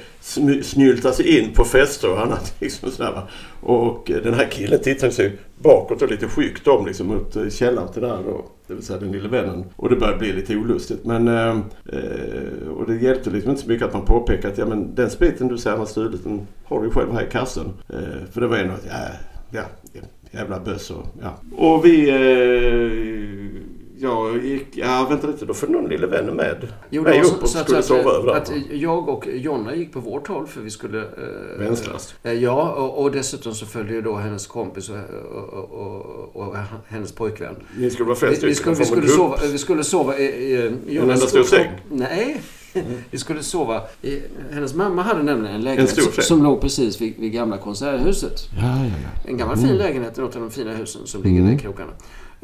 [0.62, 2.55] snyltar sig in på fester och annat.
[2.61, 3.22] Liksom sådär,
[3.61, 7.49] och eh, den här killen tittar sig bakåt och lite skyggt om liksom, mot eh,
[7.49, 8.45] källaren till där då.
[8.66, 9.64] Det vill säga den lille vännen.
[9.76, 11.05] Och det började bli lite olustigt.
[11.05, 14.66] Men, eh, eh, och det hjälpte liksom inte så mycket att man påpekade att ja,
[14.66, 17.72] men den spriten du säger han har stulit den har du själv här i kassen.
[17.88, 20.01] Eh, för det var ändå att ja, ja,
[20.35, 21.37] jävla böss och ja.
[21.57, 22.09] Och vi...
[22.11, 23.55] Eh,
[23.99, 24.66] jag gick...
[24.72, 25.45] Ja, vänta lite.
[25.47, 28.32] Då följde någon lille vän med Jo, mig upp och så, skulle att, sova över
[28.37, 30.99] att, jag och Jonna gick på vårt håll för vi skulle...
[30.99, 32.14] Eh, Vänstrast.
[32.22, 34.97] eh, Ja, och, och dessutom så följde ju då hennes kompis och,
[35.35, 36.01] och, och,
[36.35, 36.57] och, och
[36.89, 37.55] hennes pojkvän.
[37.78, 38.49] Ni skulle vara fem Vi, stycken.
[38.49, 39.16] vi, skulle, vi, skulle en grupp.
[39.16, 40.24] sova, vi skulle sova i...
[40.24, 41.70] i Jonas enda stor skulle- säng?
[41.91, 42.41] Nej.
[43.11, 44.20] Vi skulle sova i...
[44.51, 48.49] Hennes mamma hade nämligen en lägenhet stor som, låg precis vid, vid gamla konserthuset.
[48.57, 49.31] Ja, ja, ja.
[49.31, 51.93] En gammal fin lägenhet i något av de fina husen som ligger där i krokarna.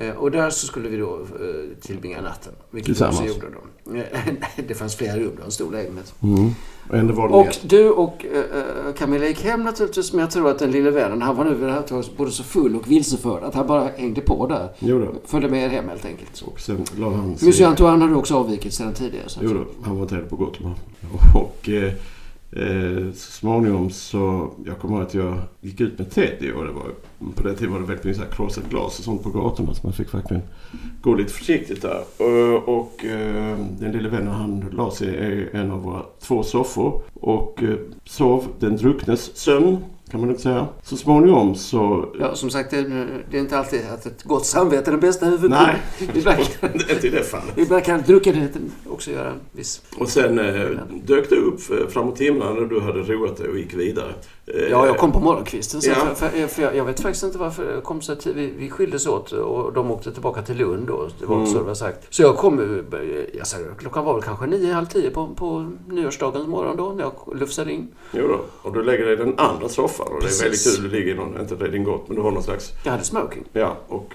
[0.00, 2.52] Eh, Och där så skulle vi då eh, tillbringa natten.
[2.70, 3.94] Vilket vi också gjorde då.
[3.96, 4.04] Eh,
[4.68, 6.14] Det fanns flera rum, det en stor lägenhet.
[6.22, 6.54] Mm.
[7.20, 8.26] Och Och du och
[8.98, 11.68] Camilla gick hem naturligtvis, men jag tror att den lille vännen, han var nu vid
[11.68, 14.68] det här taget både så full och vilseförd att han bara hängde på där.
[14.78, 15.14] Jo.
[15.24, 16.40] Följde med er hem helt enkelt.
[16.40, 17.46] Och sen la han sig...
[17.48, 19.26] Monsieur Antoine hade också avvikit sedan tidigare.
[19.40, 20.74] Jo då, han var inte heller på humör.
[21.34, 21.92] Och eh,
[22.52, 24.50] eh, så småningom så...
[24.66, 26.84] Jag kommer ihåg att jag gick ut med Teddy och det var...
[27.34, 29.74] På den tiden var det väldigt mycket så här krossat glas och sånt på gatorna
[29.74, 30.42] så man fick verkligen
[31.02, 32.02] gå lite försiktigt där.
[32.16, 37.02] Och, och eh, den lille vännen han la sig i en av våra två soffor
[37.14, 39.76] och eh, sov den drucknes sömn
[40.10, 40.66] kan man inte säga.
[40.82, 42.08] Så småningom så...
[42.20, 45.58] Ja, som sagt, det är, inte alltid att ett gott samvete är den bästa huvudpinen.
[45.98, 46.10] Nej.
[46.14, 46.40] Ibland,
[46.90, 47.58] inte i det fallet.
[47.58, 49.82] ibland kan druckenheten också göra en viss...
[49.98, 50.68] Och sen eh,
[51.04, 51.60] dök det upp
[51.92, 54.12] framåt himlen när du hade roat dig och gick vidare.
[54.46, 55.94] Eh, Ja, jag kom på morgonkvisten sen.
[55.98, 56.14] Ja.
[56.14, 58.34] För, för, för jag, jag vet faktiskt inte varför jag kom så tid.
[58.36, 61.08] Vi, vi skildes åt och de åkte tillbaka till Lund då.
[61.20, 61.46] Det var Mm.
[61.46, 62.06] så det var sagt.
[62.14, 62.82] Så jag kom
[63.34, 67.02] jag sa, klockan var väl kanske nio, halv tio på, på nyårsdagens morgon då när
[67.02, 67.88] jag lufsade in.
[68.12, 68.40] Jo då.
[68.68, 70.76] Och du lägger dig i den andra soffan och det är väldigt Precis.
[70.76, 70.90] kul.
[70.90, 72.72] Du ligger någon, inte redingot, men du har någon slags...
[72.84, 73.44] Jag hade smoking.
[73.52, 74.12] Ja, och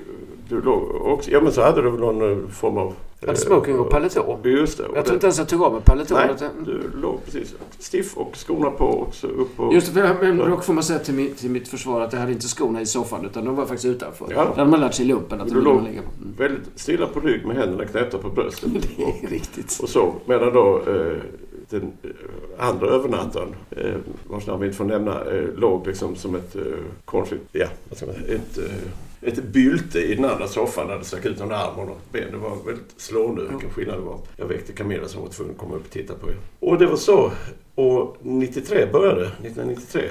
[0.50, 1.32] du låg också...
[1.32, 2.94] Ja, men så hade du väl någon eh, form av...
[3.20, 4.40] Jag hade smoking och paletå.
[4.44, 4.84] Just det.
[4.84, 6.18] Jag det- tror inte ens jag tog av mig paletån.
[6.18, 9.74] Nej, utan- du låg precis stiff och skorna på och så upp och...
[9.74, 12.20] Just det, för- men dock får man säga till, min, till mitt försvar att jag
[12.20, 14.26] hade inte skorna i soffan utan de var faktiskt utanför.
[14.30, 14.44] Ja.
[14.44, 16.08] Där hade man lärt sig i lumpen att Du låg man ligga på.
[16.24, 16.34] Mm.
[16.38, 18.70] väldigt stilla på rygg med händerna knäppta på bröstet.
[18.98, 19.80] Det är riktigt.
[19.82, 20.14] Och så.
[20.26, 21.18] Medan då eh,
[21.70, 22.10] den eh,
[22.68, 23.96] andra övernattaren, eh,
[24.28, 26.56] vars namn vi inte får nämna, eh, låg liksom som ett
[27.06, 28.60] konstigt, ja, vad ska man säga, ett,
[29.22, 32.32] ett bylte i den andra soffan där det stack ut någon arm och något ben.
[32.32, 34.20] Det var väldigt slående vilken skillnad det var.
[34.38, 36.38] Jag väckte Camilla som var tvungen att komma upp och titta på er.
[36.60, 37.32] Och det var så.
[37.76, 40.02] Och 93 började, 1993.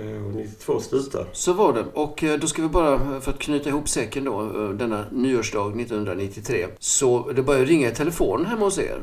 [0.00, 1.26] eh, Och 92 slutade.
[1.32, 1.84] Så var det.
[1.94, 4.42] Och då ska vi bara, för att knyta ihop säcken då,
[4.72, 6.66] denna nyårsdag 1993.
[6.78, 9.00] Så det började ringa i telefonen hemma hos er.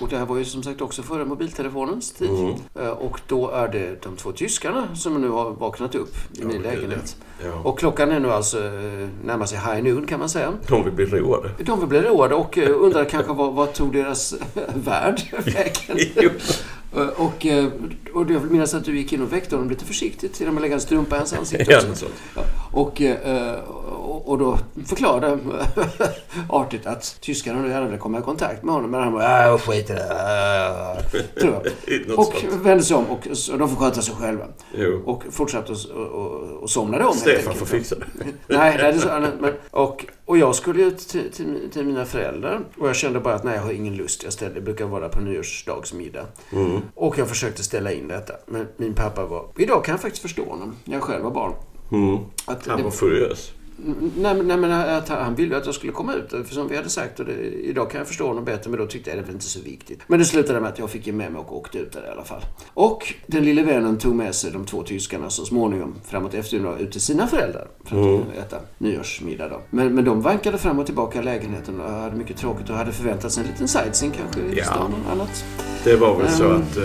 [0.00, 2.30] Och det här var ju som sagt också före mobiltelefonens tid.
[2.30, 2.54] Mm.
[2.80, 6.46] Eh, Och då är det de två tyskarna som nu har vaknat upp i Ja,
[6.46, 7.16] min lägenhet.
[7.44, 7.52] Ja.
[7.64, 10.52] Och klockan är nu alltså eh, närmar sig high noon kan man säga.
[10.68, 11.50] De vill bli roade.
[11.58, 14.34] De vill bli roade och eh, undrar kanske vad, vad tog deras
[14.74, 16.30] värld vägen?
[17.16, 17.46] Och,
[18.12, 20.74] och jag minnas att du gick in och väckte honom lite försiktigt genom att lägga
[20.74, 21.86] en strumpa i hans ansikte.
[22.72, 23.02] Och, och,
[24.24, 25.38] och då förklarade
[26.48, 28.90] artigt att tyskarna nu gärna ville komma i kontakt med honom.
[28.90, 30.00] Men han bara, äh, skit i det.
[30.02, 31.52] äh", Tror
[31.86, 32.18] jag.
[32.18, 32.34] Och
[32.66, 34.44] vände sig om och, och de får sköta sig själva.
[34.74, 35.02] Jo.
[35.06, 38.04] Och fortsatte och, och, och somnade om Stefan får fixa det.
[38.24, 39.32] Nej, nej det inte.
[39.40, 43.34] Men, och, och jag skulle ju till, till, till mina föräldrar och jag kände bara
[43.34, 44.22] att nej, jag har ingen lust.
[44.24, 46.24] Jag ställde, brukar vara på nyårsdagsmiddag.
[46.52, 46.80] Mm.
[46.94, 48.32] Och jag försökte ställa in detta.
[48.46, 49.46] Men min pappa var...
[49.56, 50.76] Idag kan jag faktiskt förstå honom.
[50.84, 51.52] När jag själv var barn.
[51.92, 52.18] Mm.
[52.46, 53.52] Att Han det- var furiös.
[54.16, 56.30] Nej, nej men att han ville att jag skulle komma ut.
[56.30, 57.32] För som vi hade sagt, och det,
[57.64, 60.00] idag kan jag förstå honom bättre, men då tyckte jag det var inte så viktigt.
[60.06, 62.10] Men det slutade med att jag fick ge med mig och åkte ut där i
[62.10, 62.44] alla fall.
[62.74, 66.92] Och den lille vännen tog med sig de två tyskarna så småningom framåt eftermiddag ut
[66.92, 69.60] till sina föräldrar för att äta nyårsmiddag då.
[69.70, 72.92] Men, men de vankade fram och tillbaka i lägenheten och hade mycket tråkigt och hade
[72.92, 74.64] förväntat sig en liten sightseeing kanske i Ja.
[74.64, 75.44] stan och annat.
[75.84, 76.62] Det var väl så Mm.
[76.62, 76.82] att eh,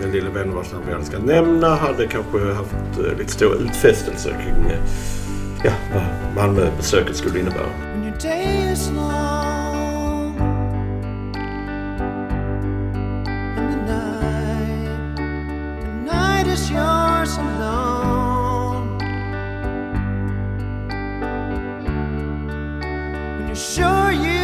[0.00, 3.54] den lille vännen vars namn vi aldrig ska nämna hade kanske haft eh, lite stora
[3.54, 4.80] utfästelser kring eh,
[5.64, 6.02] ja, vad
[6.34, 7.66] Malmöbesöket skulle innebära.
[7.92, 8.04] When
[24.12, 24.39] your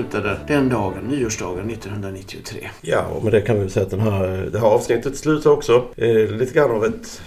[0.00, 2.68] slutade den dagen, nyårsdagen 1993.
[2.80, 5.50] Ja, och med det kan vi väl säga att den här, det här avsnittet slutar
[5.50, 5.84] också.
[5.96, 7.20] Eh, lite grann av ett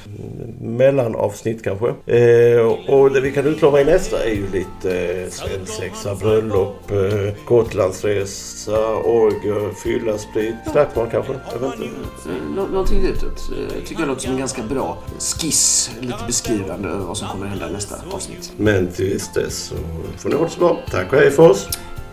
[0.61, 1.87] mellanavsnitt kanske.
[1.87, 7.33] Eh, och det vi kan utlova i nästa är ju lite eh, svensexa, bröllop, eh,
[7.45, 11.33] Gotlandsresa, orger, fylla, sprit, slagsmål kanske.
[11.51, 11.85] Jag vet inte.
[12.25, 13.51] Eh, Nå- någonting ditåt.
[13.51, 17.27] Eh, Jag tycker det låter som en ganska bra skiss, lite beskrivande över vad som
[17.27, 18.51] kommer hända i nästa avsnitt.
[18.57, 19.75] Men tills dess så
[20.17, 20.79] får ni ha det så bra.
[20.91, 21.67] Tack och hej för oss.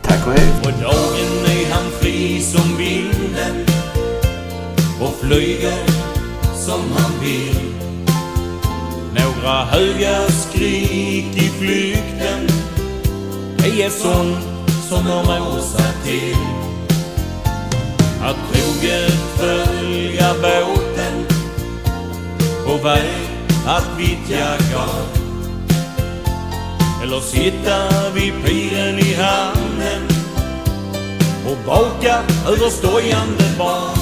[0.06, 0.48] Tack och hej!
[0.62, 3.66] På dagen är han fri som vinden
[5.00, 5.86] och flyger
[6.66, 7.76] som han vill.
[9.14, 12.46] Några höga skrik i flykten
[13.64, 14.44] är sånt
[14.88, 16.36] som hör måsar till.
[18.22, 21.26] Att troget följa båten
[22.66, 23.28] på väg
[23.66, 25.25] att vittja garn.
[27.06, 30.08] Eller sitta vid piren i hamnen
[31.48, 33.98] och baka över stojande barn.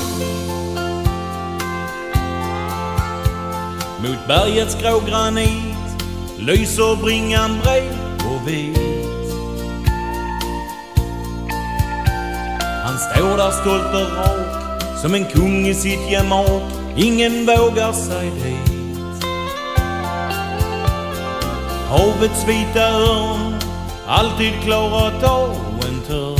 [4.02, 5.76] Mot bergets grå granit
[6.38, 8.78] lyser bringan bred och vit.
[12.84, 16.62] Han står där stolt och rak som en kung i sitt gemak.
[16.96, 18.73] Ingen vågar sig dit.
[21.94, 23.54] Havets vita örn,
[24.06, 25.54] alltid klar att ta
[25.86, 26.38] en törn.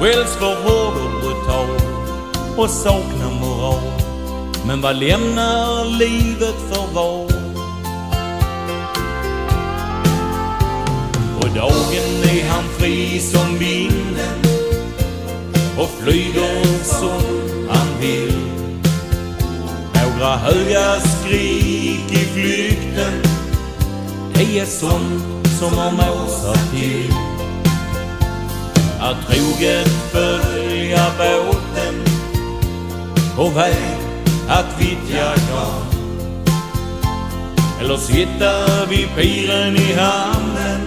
[0.00, 1.68] Skälls för hård och brutal
[2.56, 3.80] och saknar moral.
[4.66, 7.28] Men vad lämnar livet för val?
[11.40, 14.40] På dagen är han fri som vinden
[15.78, 17.22] och flyger som
[17.68, 18.46] han vill.
[19.94, 21.00] Några höga
[22.08, 23.36] gick i flykten
[24.34, 27.12] det är sånt som har måsar till.
[29.00, 32.04] Att troget följa båten
[33.36, 33.98] på väg
[34.48, 35.86] att vittja garn.
[37.80, 40.80] Eller sitta vid piren i hamnen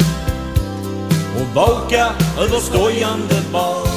[1.39, 3.88] och baka över stojande barn.